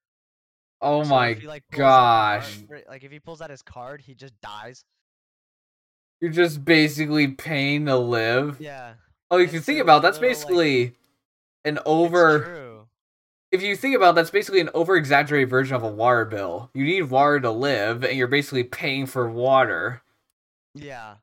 Oh 0.84 1.02
so 1.04 1.10
my 1.10 1.32
he, 1.34 1.46
like, 1.46 1.62
pulls 1.70 1.80
out 1.80 1.86
the 1.86 1.90
heart 1.90 2.42
gosh. 2.42 2.58
rate- 2.68 2.88
like 2.88 3.04
if 3.04 3.10
he 3.12 3.18
pulls 3.20 3.40
out 3.40 3.50
his 3.50 3.62
card, 3.62 4.00
he 4.00 4.14
just 4.14 4.38
dies. 4.40 4.84
You're 6.20 6.30
just 6.30 6.64
basically 6.64 7.28
paying 7.28 7.86
to 7.86 7.96
live. 7.96 8.60
Yeah. 8.60 8.94
Oh, 9.30 9.38
if 9.38 9.46
And 9.48 9.54
you 9.54 9.60
think 9.60 9.80
about 9.80 10.02
that's 10.02 10.18
little, 10.18 10.28
like- 10.30 10.36
basically 10.36 10.94
an 11.64 11.78
over 11.86 12.86
if 13.50 13.62
you 13.62 13.76
think 13.76 13.94
about 13.94 14.10
it, 14.10 14.14
that's 14.16 14.30
basically 14.30 14.60
an 14.60 14.70
over 14.74 14.96
exaggerated 14.96 15.48
version 15.48 15.76
of 15.76 15.84
a 15.84 15.88
water 15.88 16.24
bill. 16.24 16.70
You 16.74 16.84
need 16.84 17.02
water 17.02 17.38
to 17.38 17.52
live 17.52 18.02
and 18.02 18.18
you're 18.18 18.26
basically 18.26 18.64
paying 18.64 19.06
for 19.06 19.30
water. 19.30 20.02
Yeah. 20.74 21.14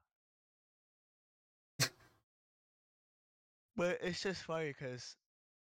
but 3.76 3.98
it's 4.02 4.22
just 4.22 4.44
funny 4.44 4.68
because, 4.70 5.16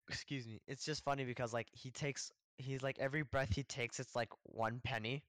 excuse 0.08 0.46
me, 0.46 0.60
it's 0.66 0.84
just 0.84 1.04
funny 1.04 1.24
because 1.24 1.52
like 1.52 1.68
he 1.72 1.90
takes, 1.90 2.32
he's 2.58 2.82
like 2.82 2.98
every 2.98 3.22
breath 3.22 3.54
he 3.54 3.62
takes, 3.62 4.00
it's 4.00 4.16
like 4.16 4.30
one 4.44 4.80
penny, 4.84 5.22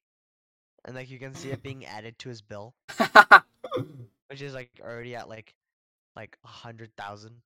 and 0.85 0.95
like 0.95 1.09
you 1.09 1.19
can 1.19 1.33
see 1.33 1.51
it 1.51 1.61
being 1.63 1.85
added 1.85 2.17
to 2.19 2.29
his 2.29 2.41
bill, 2.41 2.73
which 4.29 4.41
is 4.41 4.53
like 4.53 4.69
already 4.81 5.15
at 5.15 5.29
like, 5.29 5.53
like 6.15 6.37
a 6.43 6.47
hundred 6.47 6.91
thousand. 6.97 7.41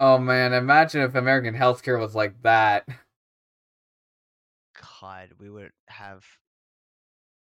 oh 0.00 0.18
man, 0.18 0.52
imagine 0.52 1.02
if 1.02 1.14
American 1.14 1.54
healthcare 1.54 1.98
was 1.98 2.14
like 2.14 2.42
that. 2.42 2.86
God, 5.00 5.30
we 5.38 5.50
would 5.50 5.72
have 5.88 6.24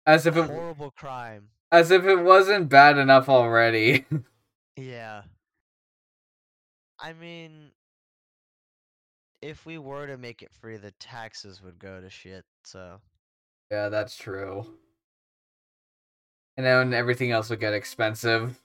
As 0.05 0.25
if 0.25 0.35
it 0.35 0.45
horrible 0.47 0.91
crime. 0.91 1.49
as 1.71 1.91
if 1.91 2.03
it 2.05 2.15
wasn't 2.17 2.69
bad 2.69 2.97
enough 2.97 3.29
already. 3.29 4.05
Yeah. 4.75 5.23
I 6.99 7.11
mean, 7.13 7.71
if 9.41 9.65
we 9.65 9.77
were 9.77 10.07
to 10.07 10.17
make 10.17 10.41
it 10.41 10.51
free, 10.51 10.77
the 10.77 10.91
taxes 10.99 11.61
would 11.61 11.79
go 11.79 12.01
to 12.01 12.09
shit. 12.09 12.45
So. 12.63 12.99
yeah, 13.71 13.89
that's 13.89 14.15
true. 14.15 14.65
And 16.57 16.65
then 16.65 16.93
everything 16.93 17.31
else 17.31 17.49
would 17.49 17.59
get 17.59 17.73
expensive. 17.73 18.59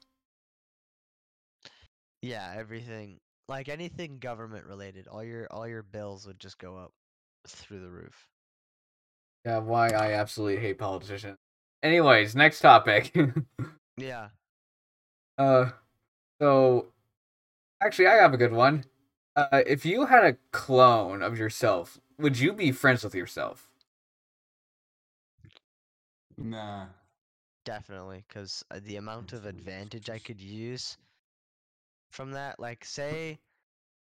Yeah, 2.23 2.55
everything 2.57 3.21
like 3.49 3.69
anything 3.69 4.19
government 4.19 4.65
related, 4.67 5.07
all 5.07 5.23
your 5.23 5.47
all 5.51 5.69
your 5.69 5.83
bills 5.83 6.27
would 6.27 6.41
just 6.41 6.59
go 6.59 6.77
up 6.77 6.93
through 7.47 7.81
the 7.81 7.91
roof. 7.91 8.29
Yeah, 9.45 9.59
why 9.59 9.89
I 9.89 10.13
absolutely 10.13 10.61
hate 10.61 10.79
politicians. 10.79 11.37
Anyways, 11.83 12.35
next 12.35 12.61
topic. 12.61 13.15
Yeah. 13.97 14.29
Uh, 15.39 15.71
so 16.41 16.87
actually, 17.83 18.09
I 18.09 18.15
have 18.15 18.35
a 18.35 18.37
good 18.37 18.53
one. 18.53 18.85
Uh, 19.37 19.63
if 19.67 19.85
you 19.85 20.07
had 20.07 20.25
a 20.25 20.37
clone 20.53 21.23
of 21.23 21.37
yourself, 21.37 22.01
would 22.19 22.39
you 22.39 22.53
be 22.53 22.71
friends 22.71 23.03
with 23.03 23.15
yourself? 23.15 23.69
Nah. 26.37 26.87
Definitely, 27.65 28.25
because 28.29 28.65
the 28.83 28.97
amount 28.97 29.33
of 29.33 29.47
advantage 29.47 30.11
I 30.11 30.19
could 30.19 30.41
use 30.41 30.97
from 32.13 32.31
that, 32.33 32.61
like, 32.61 32.85
say, 32.85 33.39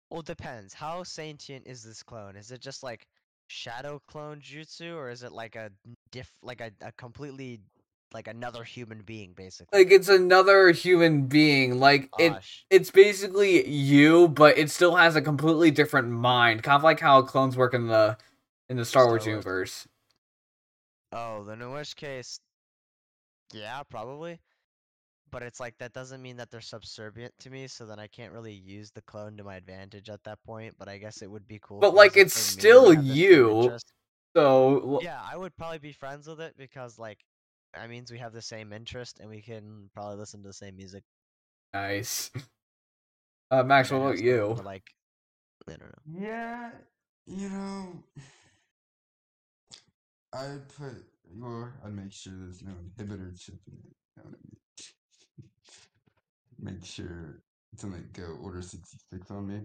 well, 0.10 0.22
depends. 0.22 0.74
How 0.74 1.04
sentient 1.04 1.66
is 1.66 1.84
this 1.84 2.04
clone? 2.04 2.36
Is 2.36 2.52
it 2.52 2.62
just 2.62 2.84
like 2.84 3.08
shadow 3.48 4.02
clone 4.08 4.40
jutsu, 4.42 4.96
or 4.96 5.10
is 5.10 5.24
it 5.24 5.32
like 5.32 5.56
a 5.56 5.72
diff, 6.12 6.32
like 6.44 6.62
a, 6.62 6.72
a 6.82 6.92
completely, 6.92 7.60
like 8.14 8.28
another 8.28 8.64
human 8.64 9.02
being, 9.02 9.34
basically? 9.34 9.78
Like 9.78 9.92
it's 9.92 10.10
another 10.10 10.72
human 10.72 11.24
being. 11.28 11.80
Like 11.80 12.10
it, 12.18 12.34
it's 12.70 12.92
basically 12.92 13.68
you, 13.68 14.30
but 14.30 14.58
it 14.58 14.70
still 14.72 14.96
has 14.96 15.16
a 15.16 15.22
completely 15.22 15.72
different 15.72 16.10
mind. 16.10 16.64
Kind 16.64 16.76
of 16.78 16.84
like 16.84 17.00
how 17.00 17.22
clones 17.22 17.58
work 17.58 17.74
in 17.74 17.88
the 17.88 18.18
in 18.70 18.78
the 18.78 18.86
Star, 18.86 19.04
Star 19.04 19.12
Wars 19.12 19.20
Wars. 19.22 19.28
universe. 19.28 19.88
Oh, 21.12 21.44
then 21.44 21.62
in 21.62 21.72
which 21.72 21.96
case, 21.96 22.40
yeah, 23.54 23.82
probably. 23.90 24.40
But 25.30 25.44
it's 25.44 25.60
like 25.60 25.78
that 25.80 25.92
doesn't 25.92 26.22
mean 26.22 26.38
that 26.38 26.50
they're 26.50 26.62
subservient 26.62 27.34
to 27.40 27.50
me, 27.50 27.68
so 27.68 27.86
then 27.86 28.00
I 28.00 28.08
can't 28.08 28.32
really 28.32 28.54
use 28.54 28.92
the 28.92 29.02
clone 29.02 29.36
to 29.38 29.44
my 29.44 29.56
advantage 29.58 30.10
at 30.10 30.24
that 30.24 30.42
point. 30.44 30.76
But 30.80 30.88
I 30.88 30.98
guess 30.98 31.22
it 31.22 31.30
would 31.30 31.48
be 31.48 31.60
cool. 31.62 31.80
but 31.80 31.94
like, 31.94 32.16
it's 32.16 32.34
still 32.34 32.94
mainly 32.94 32.96
have 32.96 33.04
the 33.06 33.10
same 33.10 33.18
you. 33.18 33.78
So 34.36 35.00
Yeah, 35.02 35.20
I 35.22 35.36
would 35.36 35.56
probably 35.58 35.80
be 35.80 35.92
friends 35.92 36.28
with 36.28 36.40
it 36.40 36.54
because 36.58 36.98
like 36.98 37.20
that 37.78 37.90
means 37.90 38.12
we 38.12 38.18
have 38.20 38.34
the 38.34 38.42
same 38.42 38.74
interest 38.74 39.20
and 39.20 39.30
we 39.30 39.42
can 39.42 39.90
probably 39.94 40.18
listen 40.18 40.42
to 40.42 40.48
the 40.50 40.54
same 40.54 40.76
music. 40.78 41.04
nice. 41.74 42.32
Uh, 43.50 43.64
Max, 43.64 43.90
what 43.92 44.00
about 44.00 44.20
you? 44.20 44.58
to, 44.58 44.62
Like, 44.62 44.84
I 45.70 45.72
don't 45.72 45.82
know. 45.84 46.28
Yeah, 46.28 46.72
you 47.26 47.48
know, 47.50 48.04
I 50.34 50.58
put 50.78 51.04
well, 51.36 51.72
I'd 51.86 51.94
make 51.94 52.12
sure 52.12 52.34
there's 52.36 52.64
no 52.64 52.72
inhibitor 52.72 53.38
chip 53.40 53.56
in 53.68 53.74
it. 53.74 53.96
You 54.16 54.18
know 54.18 54.24
what 54.24 54.26
I 54.26 54.38
mean? 54.44 54.58
Make 56.76 56.86
sure 56.86 57.42
it 57.74 57.76
doesn't 57.76 57.92
like, 57.92 58.14
go 58.14 58.38
order 58.42 58.62
sixty 58.62 58.98
six 59.12 59.30
on 59.32 59.48
me, 59.48 59.62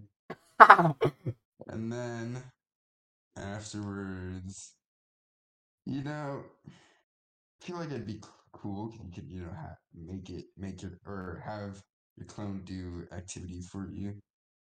and 1.68 1.92
then 1.92 2.42
afterwards, 3.36 4.72
you 5.86 6.02
know, 6.04 6.44
I 6.66 6.70
feel 7.62 7.76
like 7.76 7.90
it'd 7.90 8.06
be 8.06 8.18
cool 8.20 8.30
cool 8.52 8.88
'cause 8.90 9.00
you 9.04 9.10
could 9.12 9.30
you 9.30 9.40
know 9.42 9.52
ha- 9.52 9.76
make 9.94 10.28
it 10.30 10.46
make 10.56 10.82
it 10.82 10.92
or 11.06 11.42
have 11.44 11.82
your 12.16 12.26
clone 12.26 12.62
do 12.64 13.06
activities 13.12 13.66
for 13.68 13.88
you 13.90 14.14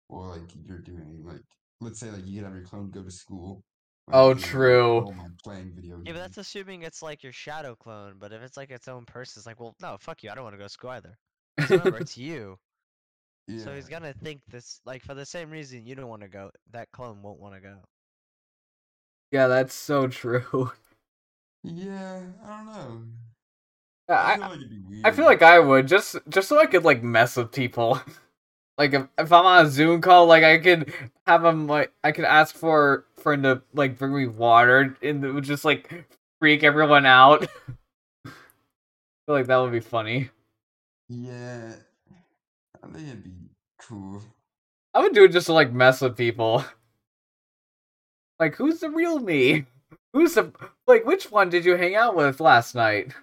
or 0.08 0.28
like 0.36 0.50
you're 0.66 0.78
doing 0.80 1.24
like 1.26 1.42
let's 1.80 2.00
say 2.00 2.10
like 2.10 2.26
you 2.26 2.36
could 2.40 2.46
have 2.46 2.56
your 2.56 2.64
clone 2.64 2.90
go 2.90 3.02
to 3.02 3.10
school. 3.10 3.62
like, 4.08 4.16
Oh, 4.18 4.34
true. 4.34 5.06
home 5.06 5.20
and 5.20 5.38
playing 5.44 5.72
video 5.74 5.98
Yeah, 6.04 6.12
but 6.14 6.20
that's 6.20 6.38
assuming 6.38 6.82
it's 6.82 7.02
like 7.02 7.22
your 7.22 7.32
shadow 7.32 7.76
clone. 7.76 8.18
But 8.18 8.32
if 8.32 8.42
it's 8.42 8.56
like 8.56 8.70
its 8.70 8.88
own 8.88 9.04
person, 9.06 9.40
it's 9.40 9.46
like, 9.46 9.60
well, 9.60 9.76
no, 9.80 9.96
fuck 9.98 10.22
you. 10.22 10.30
I 10.30 10.34
don't 10.34 10.44
want 10.44 10.54
to 10.54 10.58
go 10.58 10.64
to 10.64 10.68
school 10.70 10.90
either. 10.90 11.18
remember, 11.68 11.98
it's 11.98 12.16
you. 12.16 12.58
Yeah. 13.46 13.56
So 13.56 13.74
he's 13.74 13.88
gonna 13.90 14.14
think 14.14 14.40
this 14.48 14.80
like 14.86 15.02
for 15.04 15.12
the 15.12 15.26
same 15.26 15.50
reason 15.50 15.84
you 15.84 15.94
don't 15.94 16.08
want 16.08 16.22
to 16.22 16.28
go, 16.28 16.50
that 16.70 16.90
clone 16.92 17.20
won't 17.20 17.40
want 17.40 17.54
to 17.56 17.60
go. 17.60 17.84
yeah, 19.30 19.46
that's 19.46 19.74
so 19.74 20.08
true. 20.08 20.72
Yeah, 21.68 22.20
I 22.44 22.56
don't 22.56 22.66
know. 22.66 23.02
I, 24.08 24.14
I 24.14 24.32
I, 24.32 24.36
feel 24.36 24.48
like 24.48 24.56
it'd 24.56 24.70
be 24.70 24.78
weird. 24.78 25.06
I 25.06 25.10
feel 25.10 25.24
like 25.24 25.42
I 25.42 25.58
would 25.58 25.86
just 25.86 26.16
just 26.28 26.48
so 26.48 26.58
I 26.58 26.66
could 26.66 26.84
like 26.84 27.02
mess 27.02 27.36
with 27.36 27.52
people. 27.52 28.00
Like 28.78 28.94
if, 28.94 29.08
if 29.18 29.32
I'm 29.32 29.44
on 29.44 29.66
a 29.66 29.68
Zoom 29.68 30.00
call, 30.00 30.26
like 30.26 30.44
I 30.44 30.56
could 30.58 30.92
have 31.26 31.42
them 31.42 31.66
like 31.66 31.92
I 32.04 32.12
could 32.12 32.24
ask 32.24 32.54
for 32.54 33.06
for 33.16 33.32
him 33.32 33.42
to 33.42 33.60
like 33.74 33.98
bring 33.98 34.14
me 34.14 34.28
water 34.28 34.96
and 35.02 35.24
it 35.24 35.32
would 35.32 35.42
just 35.42 35.64
like 35.64 36.06
freak 36.38 36.62
everyone 36.62 37.04
out. 37.04 37.42
I 38.24 38.30
feel 39.26 39.34
like 39.34 39.48
that 39.48 39.56
would 39.56 39.72
be 39.72 39.80
funny. 39.80 40.30
Yeah, 41.08 41.74
I 42.80 42.86
think 42.86 43.08
it'd 43.08 43.24
be 43.24 43.32
cool. 43.80 44.22
I 44.94 45.00
would 45.00 45.12
do 45.12 45.24
it 45.24 45.32
just 45.32 45.46
to 45.46 45.54
like 45.54 45.72
mess 45.72 46.00
with 46.00 46.16
people. 46.16 46.64
Like 48.40 48.54
who's 48.54 48.78
the 48.78 48.88
real 48.88 49.18
me? 49.18 49.66
Who's 50.12 50.34
the 50.34 50.52
like 50.86 51.04
which 51.06 51.30
one 51.30 51.48
did 51.50 51.64
you 51.64 51.76
hang 51.76 51.94
out 51.94 52.14
with 52.16 52.40
last 52.40 52.74
night? 52.74 53.14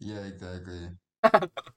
Yeah, 0.00 0.24
exactly. 0.26 0.90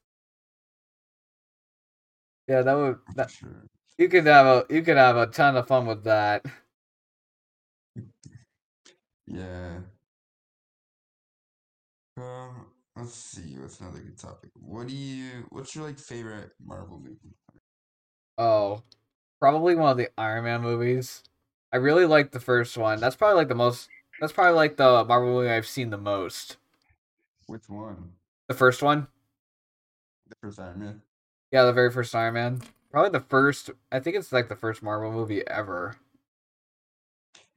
Yeah, 2.48 2.62
that 2.62 2.74
would 2.74 3.00
that 3.16 3.32
sure. 3.32 3.66
you 3.98 4.08
could 4.10 4.26
have 4.28 4.46
a 4.46 4.66
you 4.74 4.82
could 4.84 4.98
have 4.98 5.18
a 5.18 5.28
ton 5.28 5.56
of 5.58 5.68
fun 5.68 5.86
with 5.88 6.04
that. 6.06 6.46
Yeah. 9.28 9.80
Um, 12.18 12.68
let's 12.96 13.14
see. 13.14 13.58
What's 13.60 13.80
another 13.80 14.00
good 14.00 14.18
topic? 14.18 14.52
What 14.60 14.88
do 14.88 14.96
you? 14.96 15.46
What's 15.50 15.76
your 15.76 15.86
like 15.86 16.00
favorite 16.00 16.52
Marvel 16.64 17.00
movie? 17.00 17.36
Oh, 18.38 18.82
probably 19.40 19.76
one 19.76 19.92
of 19.92 19.98
the 19.98 20.10
Iron 20.20 20.46
Man 20.46 20.62
movies. 20.62 21.24
I 21.76 21.78
really 21.78 22.06
like 22.06 22.32
the 22.32 22.40
first 22.40 22.78
one. 22.78 23.02
That's 23.02 23.18
probably 23.18 23.36
like 23.36 23.50
the 23.50 23.54
most. 23.54 23.90
That's 24.22 24.32
probably 24.32 24.54
like 24.54 24.78
the 24.78 25.04
Marvel 25.04 25.34
movie 25.34 25.50
I've 25.50 25.68
seen 25.68 25.90
the 25.90 25.98
most. 25.98 26.56
Which 27.48 27.68
one? 27.68 28.14
The 28.48 28.54
first 28.54 28.82
one. 28.82 29.08
The 30.30 30.38
first 30.42 30.58
Iron 30.58 30.80
Man. 30.80 31.02
Yeah, 31.52 31.66
the 31.66 31.74
very 31.74 31.92
first 31.92 32.16
Iron 32.16 32.36
Man. 32.36 32.62
Probably 32.92 33.10
the 33.10 33.26
first. 33.26 33.72
I 33.92 34.00
think 34.00 34.16
it's 34.16 34.32
like 34.32 34.48
the 34.48 34.56
first 34.56 34.82
Marvel 34.82 35.12
movie 35.12 35.46
ever. 35.48 35.98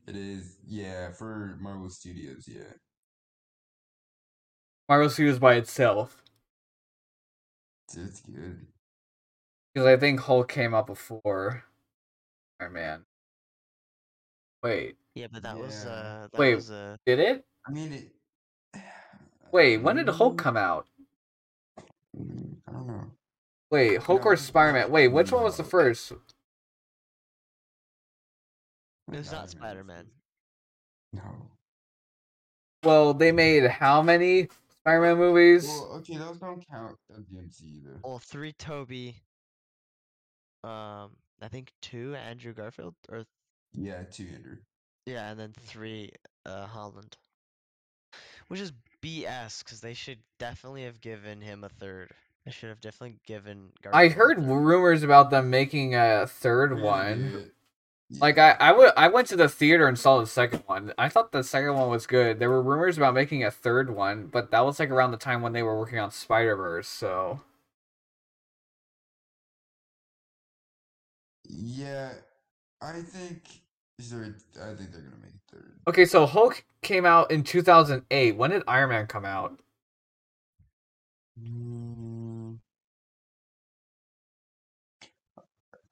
It 0.09 0.17
is. 0.17 0.57
Yeah, 0.67 1.13
for 1.13 1.57
Marvel 1.61 1.89
Studios. 1.89 2.49
Yeah. 2.49 2.73
Marvel 4.89 5.11
Studios 5.11 5.39
by 5.39 5.55
itself. 5.55 6.25
It's 7.97 8.21
good. 8.23 8.67
Because 9.73 9.87
I 9.87 9.97
think 9.97 10.19
Hulk 10.19 10.49
came 10.49 10.75
out 10.75 10.89
before 10.89 11.63
Iron 12.59 12.73
Man. 12.73 13.05
Wait, 14.63 14.97
Yeah, 15.15 15.29
but 15.33 15.43
that 15.45 15.59
was 15.59 15.85
uh 15.85 16.29
that 16.33 16.39
Wait. 16.39 16.55
was 16.57 16.71
uh 16.71 16.97
did 17.07 17.19
it? 17.21 17.45
I 17.67 17.71
mean 17.71 17.93
it. 17.93 18.13
Wait, 19.53 19.79
when 19.79 19.97
did 19.97 20.09
Hulk 20.09 20.37
come 20.37 20.57
out? 20.57 20.87
mm, 22.17 22.57
I 22.69 22.73
don't 22.73 22.87
know. 22.87 23.11
Wait, 23.71 23.99
Hulk 24.03 24.25
No, 24.25 24.31
or 24.33 24.37
Spider 24.37 24.73
Man? 24.73 24.91
Wait, 24.91 25.09
which 25.09 25.31
one 25.33 25.43
was 25.43 25.57
the 25.57 25.65
first? 25.65 26.13
it 26.13 26.19
was 29.17 29.31
not 29.33 29.51
Spider 29.51 29.85
Man. 29.85 30.07
No. 31.13 31.23
Well, 32.85 33.15
they 33.15 33.33
made 33.33 33.67
how 33.67 34.03
many 34.03 34.49
Spider 34.81 35.03
Man 35.03 35.19
movies? 35.19 35.67
Well, 35.67 35.93
okay, 35.99 36.17
those 36.17 36.39
don't 36.39 36.67
count 36.69 36.97
as 37.17 37.27
the 37.31 37.39
MC 37.39 37.65
either. 37.83 38.01
Well, 38.03 38.19
three 38.19 38.53
Tobey. 38.53 39.17
Um, 40.65 41.11
I 41.41 41.49
think 41.49 41.73
two 41.81 42.15
Andrew 42.17 42.53
Garfield, 42.53 42.95
or 43.09 43.25
Yeah, 43.81 44.03
two 44.11 44.27
Andrew. 44.35 44.57
yeah, 45.07 45.31
and 45.31 45.39
then 45.39 45.53
three 45.53 46.11
uh 46.45 46.67
Holland. 46.67 47.17
Which 48.49 48.61
is 48.61 48.73
BS, 49.03 49.63
because 49.63 49.81
they 49.81 49.95
should 49.95 50.19
definitely 50.39 50.85
have 50.85 51.01
given 51.01 51.41
him 51.41 51.65
a 51.65 51.69
third. 51.69 52.11
They 52.45 52.51
should 52.51 52.71
have 52.71 52.81
definitely 52.81 53.19
given. 53.27 53.69
I 53.93 54.09
Garfield 54.09 54.13
a 54.13 54.15
heard 54.15 54.39
rumors 54.43 55.03
about 55.03 55.31
them 55.31 55.51
making 55.51 55.95
a 55.95 56.27
third 56.27 56.81
one. 56.81 57.51
Like. 58.21 58.39
I, 58.39 58.57
I, 58.59 58.69
w- 58.69 58.91
I 58.97 59.09
went 59.09 59.29
to 59.29 59.37
the 59.37 59.51
theater 59.51 59.87
and 59.87 59.99
saw 59.99 60.19
the 60.19 60.27
second 60.27 60.63
one. 60.67 60.95
I 60.97 61.11
thought 61.11 61.31
the 61.31 61.45
second 61.45 61.75
one 61.75 61.91
was 61.91 62.07
good. 62.07 62.39
There 62.39 62.49
were 62.49 62.63
rumors 62.63 62.97
about 62.97 63.13
making 63.13 63.45
a 63.45 63.51
third 63.51 63.95
one, 63.95 64.29
but 64.29 64.51
that 64.51 64.65
was 64.65 64.81
like 64.81 64.89
around 64.91 65.11
the 65.11 65.19
time 65.19 65.43
when 65.43 65.53
they 65.53 65.63
were 65.63 65.79
working 65.79 65.99
on 65.99 66.11
Spider 66.11 66.57
Verse. 66.57 66.89
So 66.89 67.41
Yeah, 71.49 72.13
I 72.81 73.01
think. 73.03 73.43
They're, 73.99 74.35
I 74.63 74.75
think 74.75 74.93
they're 74.93 75.03
gonna 75.03 75.17
make 75.21 75.33
third. 75.51 75.73
okay, 75.89 76.05
so 76.05 76.25
Hulk 76.25 76.65
came 76.83 77.05
out 77.05 77.31
in 77.33 77.43
two 77.43 77.63
thousand 77.63 78.05
eight. 78.11 78.37
When 78.37 78.51
did 78.51 78.63
Iron 78.69 78.91
Man 78.91 79.07
come 79.07 79.25
out? 79.25 79.59
Mm, 81.43 82.59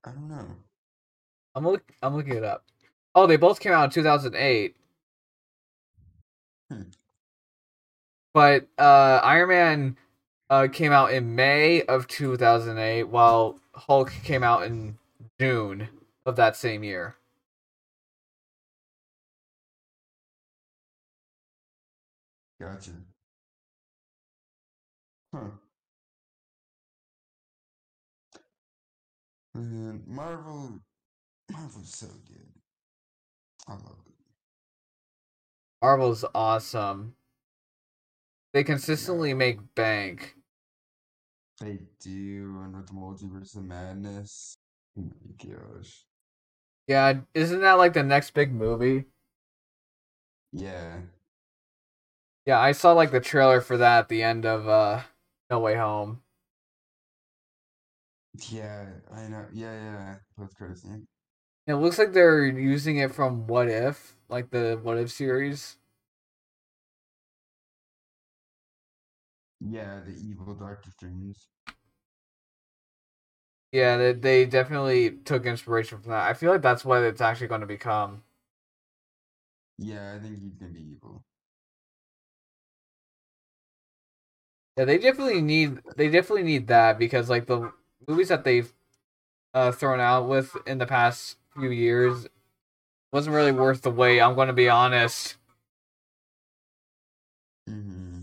I 0.05 0.11
don't 0.12 0.29
know. 0.29 0.47
I'm 1.55 1.66
look, 1.66 1.83
I'm 2.03 2.14
looking 2.14 2.37
it 2.37 2.45
up. 2.45 2.64
Oh, 3.14 3.27
they 3.27 3.37
both 3.37 3.59
came 3.61 3.73
out 3.73 3.85
in 3.85 3.90
two 3.90 4.03
thousand 4.05 4.37
eight. 4.37 4.77
Hmm. 6.71 6.83
But 8.35 8.69
uh, 8.79 9.21
Iron 9.25 9.49
Man 9.49 9.97
uh, 10.51 10.69
came 10.73 10.92
out 10.92 11.12
in 11.12 11.35
May 11.35 11.83
of 11.83 12.07
two 12.07 12.37
thousand 12.37 12.79
eight, 12.79 13.05
while 13.05 13.59
Hulk 13.75 14.12
came 14.23 14.45
out 14.45 14.62
in 14.64 14.97
June 15.40 15.88
of 16.25 16.37
that 16.37 16.57
same 16.57 16.85
year. 16.85 17.16
Gotcha. 22.61 22.90
Huh. 25.35 25.51
Man, 29.55 30.03
Marvel, 30.07 30.81
Marvel's 31.51 31.95
so 31.95 32.07
good. 32.27 32.49
I 33.69 33.73
love 33.73 33.99
it. 34.07 34.14
Marvel's 35.83 36.25
awesome. 36.35 37.14
They 38.53 38.64
consistently 38.64 39.35
make 39.35 39.75
bank. 39.75 40.35
They 41.61 41.81
do, 42.01 42.61
and 42.62 42.77
with 42.77 42.87
the 42.87 42.92
multiverse 42.92 43.57
of 43.57 43.64
madness. 43.64 44.59
Oh 44.99 45.03
my 45.03 45.53
gosh. 45.53 46.05
Yeah, 46.87 47.21
isn't 47.35 47.61
that 47.61 47.75
like 47.75 47.95
the 47.95 48.03
next 48.03 48.33
big 48.35 48.53
movie? 48.53 49.05
Yeah. 50.53 51.01
Yeah, 52.46 52.61
I 52.61 52.72
saw 52.72 52.92
like 52.92 53.11
the 53.11 53.20
trailer 53.20 53.61
for 53.61 53.76
that 53.76 53.98
at 54.00 54.09
the 54.09 54.22
end 54.22 54.46
of 54.46 54.68
uh 54.68 55.02
No 55.50 55.59
Way 55.61 55.74
Home. 55.76 56.22
Yeah, 58.50 58.87
I 59.12 59.28
know. 59.28 59.46
Yeah, 59.52 59.72
yeah. 59.74 60.16
That's 60.38 60.54
crazy. 60.54 60.88
It 61.66 61.74
looks 61.74 61.98
like 61.98 62.12
they're 62.12 62.44
using 62.46 62.96
it 62.96 63.14
from 63.14 63.46
What 63.46 63.68
If, 63.68 64.16
like 64.28 64.50
the 64.50 64.80
What 64.82 64.98
If 64.98 65.11
series. 65.12 65.76
Yeah, 69.61 70.00
the 70.00 70.12
evil 70.12 70.54
Doctor 70.54 70.90
Strange. 70.92 71.37
Yeah, 73.72 73.96
they, 73.96 74.12
they 74.12 74.46
definitely 74.46 75.18
took 75.24 75.44
inspiration 75.46 76.00
from 76.00 76.11
that. 76.12 76.28
I 76.28 76.35
feel 76.35 76.50
like 76.52 76.62
that's 76.62 76.85
what 76.85 77.02
it's 77.04 77.20
actually 77.20 77.48
going 77.48 77.61
to 77.61 77.66
become. 77.66 78.22
Yeah, 79.78 80.14
I 80.14 80.18
think 80.18 80.38
he's 80.40 80.54
gonna 80.54 80.72
be 80.72 80.80
evil. 80.92 81.24
Yeah, 84.77 84.87
they 84.87 84.99
definitely 84.99 85.43
need 85.43 85.81
they 85.97 86.09
definitely 86.11 86.45
need 86.45 86.69
that 86.69 86.99
because 86.99 87.31
like 87.31 87.47
the 87.47 87.73
movies 88.09 88.29
that 88.29 88.45
they've 88.45 88.73
uh 89.55 89.73
thrown 89.73 90.01
out 90.01 90.29
with 90.29 90.57
in 90.67 90.79
the 90.79 90.87
past 90.87 91.37
few 91.55 91.71
years 91.71 92.27
wasn't 93.12 93.35
really 93.37 93.53
worth 93.53 93.83
the 93.83 93.91
wait. 93.91 94.21
I'm 94.21 94.35
going 94.35 94.49
to 94.49 94.55
be 94.55 94.69
honest. 94.69 95.37
Mm-hmm. 97.71 98.23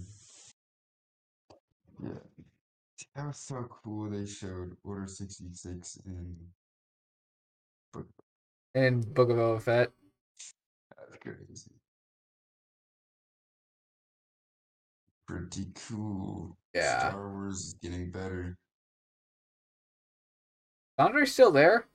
Yeah. 2.03 2.09
That 3.15 3.27
was 3.27 3.37
so 3.39 3.67
cool. 3.83 4.09
They 4.09 4.25
showed 4.25 4.77
Order 4.83 5.07
66 5.07 5.99
in. 6.05 6.37
But 7.93 8.05
In 8.75 9.01
Book 9.01 9.29
of 9.31 9.37
Boba 9.37 9.61
Fett. 9.61 9.91
that's 10.97 11.17
crazy. 11.21 11.72
Pretty 15.33 15.67
cool. 15.89 16.55
Yeah. 16.75 17.09
Star 17.09 17.31
Wars 17.31 17.57
is 17.57 17.73
getting 17.81 18.11
better. 18.11 18.55
Andre's 20.99 21.31
still 21.31 21.51
there? 21.51 21.85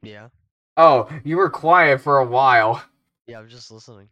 Yeah, 0.00 0.28
Oh, 0.76 1.08
you 1.24 1.36
were 1.38 1.50
quiet 1.50 2.00
for 2.00 2.18
a 2.18 2.24
while. 2.24 2.80
yeah. 3.26 3.40
I'm 3.40 3.48
just 3.48 3.72
listening. 3.72 4.08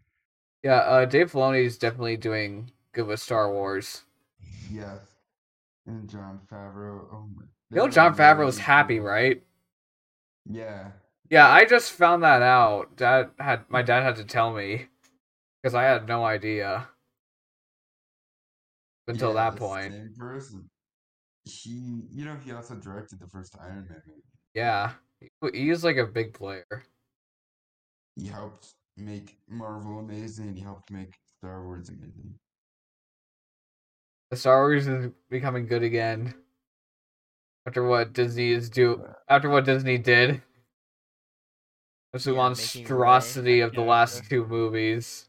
Yeah, 0.64 0.78
uh, 0.78 1.04
Dave 1.04 1.32
is 1.36 1.78
definitely 1.78 2.16
doing 2.16 2.72
good 2.92 3.06
with 3.06 3.20
Star 3.20 3.52
Wars. 3.52 4.02
Yes. 4.68 4.98
And 5.86 6.10
Jon 6.10 6.40
Favreau. 6.50 7.06
Oh 7.12 7.28
my. 7.36 7.44
You 7.70 7.76
know, 7.76 7.88
Jon 7.88 8.16
Favreau's 8.16 8.56
really 8.56 8.62
happy, 8.62 8.98
right? 8.98 9.44
Yeah. 10.44 10.90
Yeah, 11.30 11.48
I 11.48 11.64
just 11.66 11.92
found 11.92 12.24
that 12.24 12.42
out. 12.42 12.96
Dad 12.96 13.30
had 13.38 13.60
my 13.68 13.82
dad 13.82 14.02
had 14.02 14.16
to 14.16 14.24
tell 14.24 14.52
me 14.52 14.86
because 15.62 15.74
I 15.76 15.84
had 15.84 16.08
no 16.08 16.24
idea 16.24 16.88
until 19.08 19.32
Yeah, 19.32 19.34
that 19.34 19.56
point. 19.56 19.94
Same 19.94 20.14
person. 20.14 20.70
He, 21.44 22.04
you 22.10 22.24
know, 22.24 22.36
he 22.36 22.52
also 22.52 22.76
directed 22.76 23.20
the 23.20 23.28
first 23.28 23.56
Iron 23.60 23.86
Man 23.88 24.02
movie. 24.06 24.22
Yeah, 24.54 24.94
he- 25.20 25.30
he's 25.52 25.84
like 25.84 25.96
a 25.96 26.06
big 26.06 26.34
player. 26.34 26.84
He 28.16 28.26
helped 28.26 28.74
make 28.96 29.38
Marvel 29.46 30.00
amazing. 30.00 30.56
He 30.56 30.60
helped 30.62 30.90
make 30.90 31.20
Star 31.38 31.64
Wars 31.64 31.88
amazing. 31.88 32.40
The 34.30 34.36
Star 34.36 34.60
Wars 34.62 34.86
is 34.86 35.10
becoming 35.28 35.66
good 35.66 35.82
again 35.82 36.34
after 37.66 37.82
what 37.86 38.12
Disney 38.14 38.50
is 38.50 38.70
do 38.70 39.04
after 39.28 39.50
what 39.50 39.64
Disney 39.66 39.98
did. 39.98 40.42
It's 42.12 42.24
the 42.24 42.32
Yeah, 42.32 42.48
making 42.56 42.92
monstrosity 42.92 43.60
of 43.60 43.74
the 43.76 43.82
last 43.82 44.28
two 44.28 44.44
movies. 44.44 45.28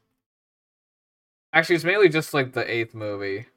Actually, 1.54 1.76
it's 1.76 1.84
mainly 1.86 2.08
just 2.10 2.34
like 2.34 2.54
the 2.54 2.70
eighth 2.72 2.94
movie. 2.96 3.48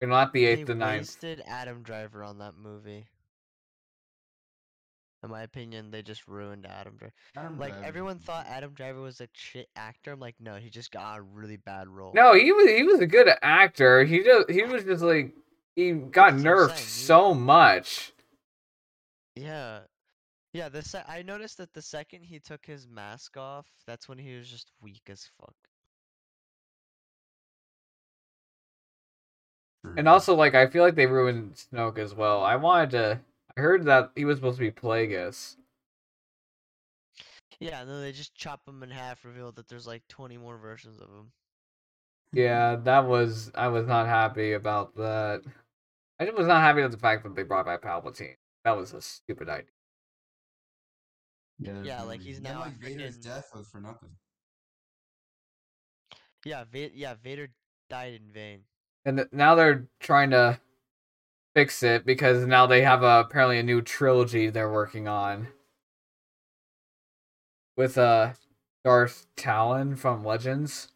Not 0.00 0.32
the 0.32 0.44
They 0.44 0.52
eighth, 0.52 0.66
the 0.66 0.74
ninth. 0.74 1.00
wasted 1.00 1.42
Adam 1.46 1.82
Driver 1.82 2.22
on 2.22 2.38
that 2.38 2.54
movie. 2.56 3.06
In 5.24 5.30
my 5.30 5.42
opinion, 5.42 5.90
they 5.90 6.02
just 6.02 6.28
ruined 6.28 6.64
Adam 6.64 6.94
Driver. 6.96 7.12
Adam 7.36 7.58
Like 7.58 7.72
Driver 7.72 7.84
everyone 7.86 8.18
thought. 8.20 8.46
Adam 8.46 8.72
Driver 8.72 9.00
was 9.00 9.20
a 9.20 9.28
shit 9.32 9.68
actor. 9.74 10.12
I'm 10.12 10.20
like, 10.20 10.36
no, 10.38 10.54
he 10.56 10.70
just 10.70 10.92
got 10.92 11.18
a 11.18 11.22
really 11.22 11.56
bad 11.56 11.88
role. 11.88 12.12
No, 12.14 12.34
he 12.34 12.52
was 12.52 12.68
he 12.70 12.84
was 12.84 13.00
a 13.00 13.06
good 13.06 13.28
actor. 13.42 14.04
He 14.04 14.22
just 14.22 14.48
he 14.48 14.62
was 14.62 14.84
just 14.84 15.02
like 15.02 15.34
he 15.74 15.90
got 15.92 16.32
That's 16.32 16.44
nerfed 16.44 16.78
he- 16.78 16.84
so 16.84 17.34
much. 17.34 18.12
Yeah. 19.34 19.80
Yeah, 20.52 20.68
the 20.68 20.82
se- 20.82 21.04
I 21.06 21.22
noticed 21.22 21.58
that 21.58 21.72
the 21.74 21.82
second 21.82 22.22
he 22.22 22.38
took 22.38 22.64
his 22.64 22.86
mask 22.88 23.36
off, 23.36 23.66
that's 23.86 24.08
when 24.08 24.18
he 24.18 24.36
was 24.36 24.48
just 24.48 24.70
weak 24.80 25.02
as 25.08 25.28
fuck. 25.40 25.54
And 29.96 30.06
mm-hmm. 30.06 30.08
also, 30.08 30.34
like, 30.34 30.54
I 30.54 30.66
feel 30.66 30.82
like 30.82 30.94
they 30.94 31.06
ruined 31.06 31.54
Snoke 31.54 31.98
as 31.98 32.14
well. 32.14 32.42
I 32.42 32.56
wanted 32.56 32.90
to. 32.90 33.20
I 33.56 33.60
heard 33.60 33.84
that 33.86 34.12
he 34.14 34.24
was 34.24 34.36
supposed 34.38 34.58
to 34.58 34.64
be 34.64 34.70
Plagueis. 34.70 35.56
Yeah, 37.60 37.80
and 37.80 37.90
then 37.90 38.00
they 38.00 38.12
just 38.12 38.34
chop 38.36 38.60
him 38.68 38.82
in 38.82 38.90
half, 38.90 39.24
reveal 39.24 39.50
that 39.52 39.68
there's 39.68 39.86
like 39.86 40.06
20 40.08 40.38
more 40.38 40.56
versions 40.58 41.00
of 41.00 41.08
him. 41.08 41.32
Yeah, 42.32 42.76
that 42.76 43.06
was. 43.06 43.50
I 43.54 43.68
was 43.68 43.86
not 43.86 44.06
happy 44.06 44.52
about 44.52 44.94
that. 44.96 45.42
I 46.20 46.24
just 46.24 46.36
was 46.36 46.46
not 46.46 46.60
happy 46.60 46.82
with 46.82 46.92
the 46.92 46.98
fact 46.98 47.24
that 47.24 47.34
they 47.34 47.42
brought 47.42 47.66
back 47.66 47.82
Palpatine. 47.82 48.36
That 48.64 48.76
was 48.76 48.92
a 48.92 49.00
stupid 49.00 49.48
idea. 49.48 49.70
Yeah, 51.58 51.82
Yeah, 51.82 52.02
like, 52.02 52.20
he's 52.20 52.40
now 52.40 52.62
And, 52.62 52.72
like 52.72 52.80
Vader's 52.80 53.18
freaking- 53.18 53.24
death 53.24 53.50
was 53.54 53.68
for 53.68 53.80
nothing. 53.80 54.10
Yeah, 56.44 56.64
Va- 56.64 56.94
yeah, 56.94 57.14
Vader 57.14 57.48
died 57.88 58.14
in 58.14 58.30
vain. 58.30 58.64
And 59.08 59.26
now 59.32 59.54
they're 59.54 59.86
trying 60.00 60.28
to 60.30 60.60
fix 61.54 61.82
it 61.82 62.04
because 62.04 62.46
now 62.46 62.66
they 62.66 62.82
have 62.82 63.02
a, 63.02 63.20
apparently 63.20 63.58
a 63.58 63.62
new 63.62 63.80
trilogy 63.80 64.50
they're 64.50 64.70
working 64.70 65.08
on 65.08 65.48
with 67.74 67.96
uh 67.96 68.32
Darth 68.84 69.26
Talon 69.34 69.96
from 69.96 70.26
Legends. 70.26 70.92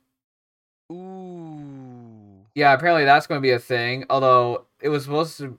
Ooh. 0.93 2.45
Yeah, 2.55 2.75
apparently 2.75 3.07
that's 3.07 3.27
going 3.27 3.41
to 3.41 3.43
be 3.43 3.53
a 3.53 3.59
thing. 3.59 4.05
Although 4.11 4.67
it 4.83 4.91
was 4.91 5.05
supposed 5.05 5.39
to, 5.39 5.59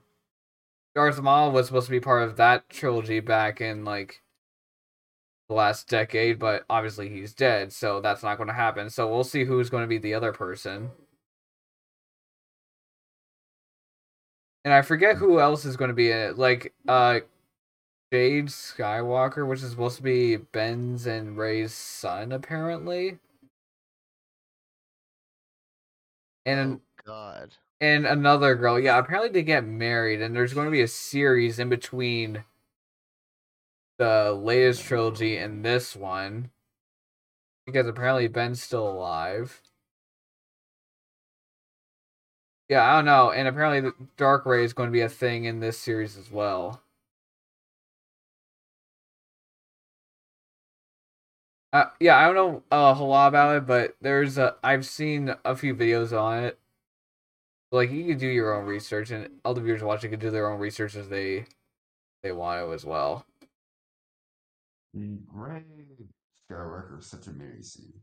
Darth 0.94 1.20
Maul 1.20 1.50
was 1.50 1.66
supposed 1.66 1.86
to 1.86 1.90
be 1.90 1.98
part 1.98 2.22
of 2.22 2.36
that 2.36 2.68
trilogy 2.68 3.18
back 3.18 3.60
in 3.60 3.84
like 3.84 4.22
the 5.48 5.56
last 5.56 5.88
decade, 5.88 6.38
but 6.38 6.64
obviously 6.70 7.08
he's 7.08 7.34
dead, 7.34 7.72
so 7.72 8.00
that's 8.00 8.22
not 8.22 8.36
going 8.36 8.46
to 8.46 8.54
happen. 8.54 8.90
So 8.90 9.08
we'll 9.08 9.24
see 9.24 9.42
who's 9.42 9.70
going 9.70 9.82
to 9.82 9.88
be 9.88 9.98
the 9.98 10.14
other 10.14 10.32
person. 10.32 10.92
And 14.64 14.72
I 14.72 14.82
forget 14.82 15.16
who 15.16 15.40
else 15.40 15.64
is 15.64 15.76
going 15.76 15.88
to 15.88 15.94
be 15.94 16.10
in 16.10 16.18
it. 16.18 16.38
Like 16.38 16.72
uh 16.88 17.20
Jade 18.12 18.46
Skywalker, 18.46 19.46
which 19.46 19.62
is 19.62 19.70
supposed 19.70 19.96
to 19.98 20.02
be 20.02 20.36
Ben's 20.36 21.06
and 21.06 21.36
Rey's 21.36 21.74
son, 21.74 22.32
apparently. 22.32 23.18
And 26.46 26.80
oh 26.80 27.02
God. 27.04 27.54
and 27.80 28.06
another 28.06 28.54
girl. 28.54 28.78
Yeah, 28.78 28.98
apparently 28.98 29.30
they 29.30 29.42
get 29.42 29.64
married, 29.66 30.22
and 30.22 30.34
there's 30.34 30.54
going 30.54 30.66
to 30.66 30.70
be 30.70 30.82
a 30.82 30.88
series 30.88 31.58
in 31.58 31.68
between 31.68 32.44
the 33.98 34.32
latest 34.32 34.84
trilogy 34.84 35.36
and 35.36 35.64
this 35.64 35.96
one 35.96 36.50
because 37.66 37.86
apparently 37.86 38.28
Ben's 38.28 38.62
still 38.62 38.88
alive. 38.88 39.62
Yeah, 42.74 42.90
I 42.92 42.96
don't 42.96 43.04
know, 43.04 43.30
and 43.30 43.46
apparently 43.46 43.80
the 43.82 43.94
Dark 44.16 44.44
Rey 44.46 44.64
is 44.64 44.72
going 44.72 44.88
to 44.88 44.92
be 44.92 45.02
a 45.02 45.08
thing 45.08 45.44
in 45.44 45.60
this 45.60 45.78
series 45.78 46.16
as 46.16 46.28
well. 46.28 46.82
Uh, 51.72 51.86
yeah, 52.00 52.16
I 52.16 52.24
don't 52.32 52.34
know 52.34 52.62
a 52.72 52.94
whole 52.94 53.08
lot 53.08 53.28
about 53.28 53.56
it, 53.56 53.66
but 53.66 53.96
there's 54.00 54.38
a 54.38 54.56
I've 54.64 54.84
seen 54.84 55.36
a 55.44 55.54
few 55.54 55.72
videos 55.74 56.18
on 56.18 56.42
it. 56.42 56.58
Like 57.70 57.92
you 57.92 58.04
can 58.06 58.18
do 58.18 58.26
your 58.26 58.54
own 58.54 58.66
research, 58.66 59.12
and 59.12 59.40
all 59.44 59.54
the 59.54 59.60
viewers 59.60 59.84
watching 59.84 60.10
can 60.10 60.18
do 60.18 60.30
their 60.32 60.50
own 60.50 60.58
research 60.58 60.96
as 60.96 61.08
they 61.08 61.46
they 62.22 62.32
want 62.32 62.66
to 62.66 62.74
as 62.74 62.84
well. 62.84 63.26
Mm, 64.96 65.20
Rey 65.32 65.64
Skywalker 66.50 66.96
was 66.96 67.06
such 67.06 67.24
scene. 67.62 68.00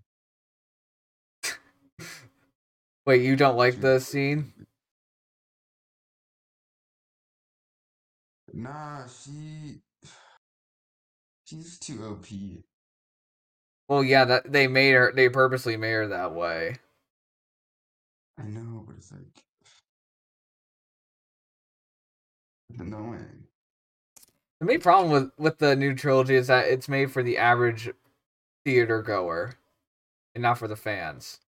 Wait, 3.05 3.23
you 3.23 3.35
don't 3.35 3.57
like 3.57 3.81
the 3.81 3.99
scene? 3.99 4.53
Nah, 8.53 9.07
she 9.07 9.81
she's 11.45 11.79
too 11.79 12.03
OP. 12.05 12.27
Well, 13.89 14.03
yeah, 14.03 14.25
that 14.25 14.51
they 14.51 14.67
made 14.67 14.93
her. 14.93 15.11
They 15.15 15.29
purposely 15.29 15.77
made 15.77 15.93
her 15.93 16.07
that 16.09 16.33
way. 16.35 16.77
I 18.39 18.43
know, 18.43 18.83
but 18.87 18.97
it's 18.97 19.11
like 19.11 19.43
it's 22.69 22.79
annoying. 22.81 23.45
The 24.59 24.65
main 24.67 24.81
problem 24.81 25.11
with 25.11 25.31
with 25.37 25.59
the 25.59 25.75
new 25.75 25.95
trilogy 25.95 26.35
is 26.35 26.47
that 26.47 26.67
it's 26.67 26.89
made 26.89 27.11
for 27.11 27.23
the 27.23 27.37
average 27.37 27.91
theater 28.65 29.01
goer, 29.01 29.53
and 30.35 30.43
not 30.43 30.57
for 30.59 30.67
the 30.67 30.75
fans. 30.77 31.39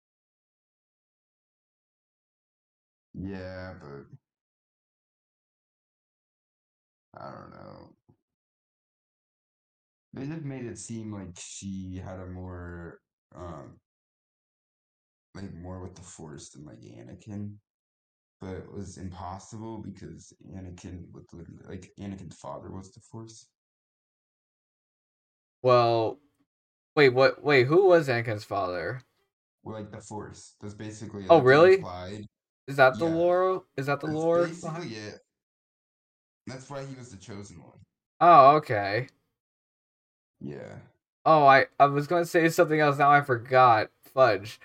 Yeah, 3.23 3.75
but 3.81 4.07
I 7.15 7.31
don't 7.31 7.51
know. 7.51 7.95
They 10.15 10.27
just 10.27 10.43
made 10.43 10.65
it 10.65 10.79
seem 10.79 11.13
like 11.13 11.39
she 11.39 11.97
had 12.03 12.19
a 12.19 12.27
more 12.27 13.01
um 13.35 13.79
like 15.35 15.53
more 15.55 15.81
with 15.81 15.95
the 15.95 16.03
force 16.03 16.51
than 16.51 16.65
like 16.65 16.81
Anakin. 16.81 17.57
But 18.41 18.57
it 18.57 18.73
was 18.73 18.99
impossible 18.99 19.79
because 19.79 20.33
Anakin 20.51 21.13
was 21.13 21.27
literally 21.33 21.65
like 21.69 21.93
Anakin's 21.99 22.37
father 22.37 22.71
was 22.71 22.93
the 22.93 23.01
force. 23.01 23.49
Well, 25.63 26.19
wait, 26.97 27.11
what? 27.11 27.43
Wait, 27.45 27.67
who 27.69 27.87
was 27.87 28.09
Anakin's 28.09 28.45
father? 28.45 29.03
Well, 29.65 29.75
like 29.77 29.91
the 29.91 30.01
force. 30.01 30.55
That's 30.61 30.75
basically 30.75 31.25
Oh, 31.29 31.41
really? 31.41 31.77
implied. 31.77 32.27
Is 32.67 32.77
that 32.77 32.99
the 32.99 33.07
Yeah. 33.07 33.15
lore? 33.15 33.65
Is 33.77 33.87
that 33.87 34.01
the 34.01 34.07
That's 34.07 34.19
lore? 34.19 34.47
basically 34.47 34.95
it. 34.97 35.21
That's 36.47 36.69
why 36.71 36.85
he 36.85 36.95
was 36.95 37.11
the 37.11 37.17
chosen 37.17 37.63
one. 37.63 37.79
Oh, 38.21 38.57
okay. 38.57 39.09
Yeah. 40.41 40.77
Oh, 41.25 41.45
I 41.47 41.67
I 41.79 41.87
was 41.87 42.07
going 42.07 42.23
to 42.23 42.29
say 42.29 42.49
something 42.49 42.81
else. 42.81 42.99
Now 42.99 43.11
I 43.11 43.21
forgot. 43.23 43.91
Fudge. 44.15 44.61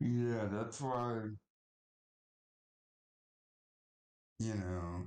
Yeah, 0.00 0.46
that's 0.50 0.80
why. 0.80 1.20
You 4.38 4.54
know. 4.54 5.02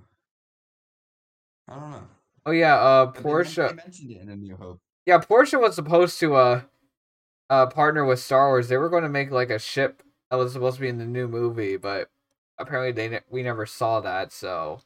I 1.67 1.79
don't 1.79 1.91
know. 1.91 2.07
Oh 2.45 2.51
yeah, 2.51 2.75
uh, 2.75 3.11
Porsche. 3.11 3.69
They 3.69 3.73
mentioned 3.75 4.11
it 4.11 4.21
in 4.21 4.29
A 4.29 4.35
New 4.35 4.55
Hope. 4.55 4.79
Yeah, 5.05 5.19
Porsche 5.19 5.59
was 5.59 5.75
supposed 5.75 6.19
to 6.19 6.35
uh, 6.35 6.61
uh 7.49 7.67
partner 7.67 8.05
with 8.05 8.19
Star 8.19 8.49
Wars. 8.49 8.67
They 8.69 8.77
were 8.77 8.89
going 8.89 9.03
to 9.03 9.09
make 9.09 9.31
like 9.31 9.49
a 9.49 9.59
ship 9.59 10.03
that 10.29 10.37
was 10.37 10.53
supposed 10.53 10.77
to 10.77 10.81
be 10.81 10.89
in 10.89 10.97
the 10.97 11.05
new 11.05 11.27
movie, 11.27 11.77
but 11.77 12.09
apparently 12.57 12.91
they 12.91 13.09
ne- 13.09 13.21
we 13.29 13.43
never 13.43 13.65
saw 13.65 13.99
that. 14.01 14.31
So 14.31 14.81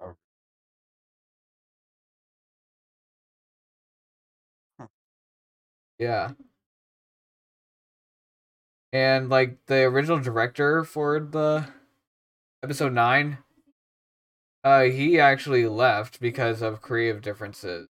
Oh. 0.00 0.16
Huh. 4.78 4.86
yeah, 5.98 6.32
and 8.92 9.28
like 9.28 9.58
the 9.66 9.82
original 9.84 10.18
director 10.20 10.84
for 10.84 11.20
the 11.20 11.68
episode 12.62 12.92
nine, 12.92 13.38
uh, 14.64 14.82
he 14.82 15.18
actually 15.18 15.66
left 15.66 16.20
because 16.20 16.60
of 16.60 16.82
creative 16.82 17.22
differences. 17.22 17.88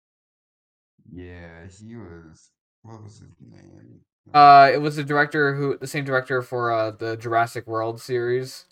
Yeah, 1.14 1.68
he 1.68 1.96
was. 1.96 2.50
What 2.84 3.04
was 3.04 3.20
his 3.20 3.30
name? 3.40 4.00
Uh, 4.34 4.72
it 4.74 4.78
was 4.78 4.96
the 4.96 5.04
director 5.04 5.56
who, 5.56 5.78
the 5.78 5.88
same 5.88 6.06
director 6.06 6.42
for 6.42 6.72
uh 6.72 6.92
the 6.92 7.18
Jurassic 7.18 7.68
World 7.68 8.02
series. 8.02 8.66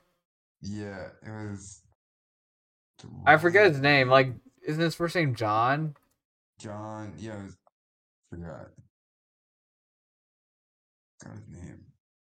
Yeah, 0.62 1.10
it 1.26 1.30
was. 1.30 1.82
I 3.26 3.38
forget 3.38 3.68
his 3.72 3.80
name. 3.80 4.10
Like, 4.10 4.34
isn't 4.66 4.82
his 4.82 4.96
first 4.96 5.16
name 5.16 5.36
John? 5.36 5.96
John. 6.60 7.14
Yeah, 7.18 7.40
it 7.40 7.44
was, 7.44 7.58
forgot. 8.30 8.68
Got 11.24 11.34
his 11.34 11.48
name. 11.50 11.86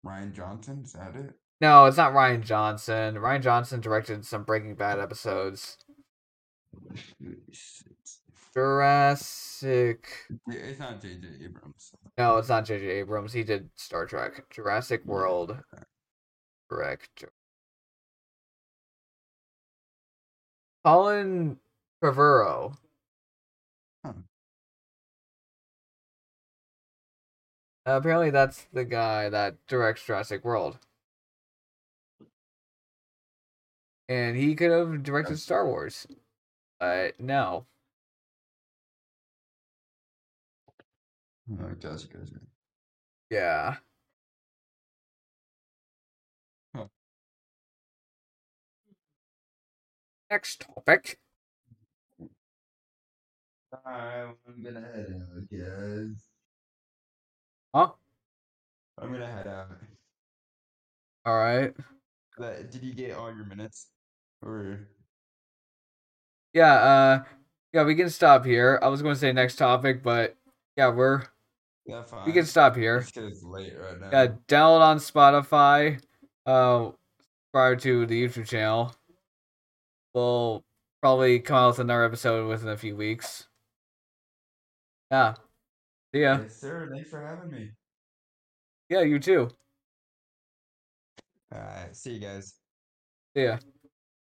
Rian 0.04 0.32
Johnson. 0.32 0.82
Is 0.84 0.92
that 0.92 1.14
it? 1.16 1.34
No, 1.60 1.86
it's 1.86 1.96
not 1.96 2.12
Rian 2.12 2.42
Johnson. 2.42 3.16
Rian 3.16 3.42
Johnson 3.42 3.80
directed 3.80 4.24
some 4.24 4.44
Breaking 4.44 4.74
Bad 4.74 4.98
episodes. 4.98 5.78
Jurassic. 8.56 10.08
It's 10.48 10.78
not 10.78 11.02
J.J. 11.02 11.28
Abrams. 11.44 11.92
No, 12.16 12.38
it's 12.38 12.48
not 12.48 12.64
J.J. 12.64 12.86
Abrams. 12.86 13.34
He 13.34 13.44
did 13.44 13.68
Star 13.76 14.06
Trek. 14.06 14.48
Jurassic 14.48 15.04
World 15.04 15.58
director. 16.70 17.28
Colin 20.86 21.58
Trevorrow. 22.02 22.78
Huh. 24.02 24.12
Uh, 27.86 27.90
apparently, 27.90 28.30
that's 28.30 28.66
the 28.72 28.84
guy 28.86 29.28
that 29.28 29.56
directs 29.68 30.06
Jurassic 30.06 30.44
World. 30.44 30.78
And 34.08 34.34
he 34.36 34.54
could 34.54 34.70
have 34.70 35.02
directed 35.02 35.38
Star 35.38 35.66
Wars. 35.66 36.06
But 36.80 37.20
no. 37.20 37.66
Oh, 41.50 41.74
gotcha, 41.80 42.06
gotcha. 42.08 42.40
Yeah. 43.30 43.76
Huh. 46.74 46.86
Next 50.30 50.60
topic. 50.60 51.18
I'm 53.84 54.36
gonna 54.62 54.80
head 54.80 55.14
out, 55.20 55.48
guys. 55.50 56.28
Huh? 57.74 57.92
I'm 58.98 59.12
gonna 59.12 59.26
head 59.26 59.46
out. 59.46 59.68
All 61.24 61.36
right. 61.38 61.74
That- 62.38 62.70
Did 62.70 62.82
you 62.84 62.94
get 62.94 63.12
all 63.16 63.34
your 63.34 63.44
minutes? 63.46 63.88
Or 64.42 64.88
Yeah, 66.52 66.72
uh 66.74 67.24
yeah, 67.72 67.84
we 67.84 67.94
can 67.94 68.08
stop 68.10 68.44
here. 68.44 68.78
I 68.82 68.88
was 68.88 69.02
going 69.02 69.14
to 69.14 69.20
say 69.20 69.32
next 69.32 69.56
topic, 69.56 70.02
but 70.02 70.36
yeah, 70.76 70.88
we're 70.88 71.24
yeah, 71.86 72.02
fine. 72.02 72.26
we 72.26 72.32
can 72.32 72.44
stop 72.44 72.76
here. 72.76 73.04
It's 73.14 73.42
late 73.42 73.74
right 73.78 74.00
now. 74.00 74.10
Yeah, 74.12 74.26
download 74.48 74.80
on 74.80 74.98
Spotify. 74.98 76.00
Uh 76.44 76.90
prior 77.52 77.76
to 77.76 78.06
the 78.06 78.26
YouTube 78.26 78.46
channel. 78.46 78.94
We'll 80.14 80.64
probably 81.00 81.40
come 81.40 81.56
out 81.56 81.68
with 81.68 81.78
another 81.78 82.04
episode 82.04 82.48
within 82.48 82.68
a 82.68 82.76
few 82.76 82.96
weeks. 82.96 83.46
Yeah. 85.10 85.34
See 86.14 86.22
ya. 86.22 86.38
Yes, 86.42 86.60
sir. 86.60 86.88
Thanks 86.92 87.10
for 87.10 87.24
having 87.24 87.50
me. 87.50 87.70
Yeah, 88.88 89.02
you 89.02 89.18
too. 89.18 89.48
Alright, 91.54 91.96
see 91.96 92.12
you 92.12 92.20
guys. 92.20 92.54
See 93.34 93.44
ya. 93.44 93.58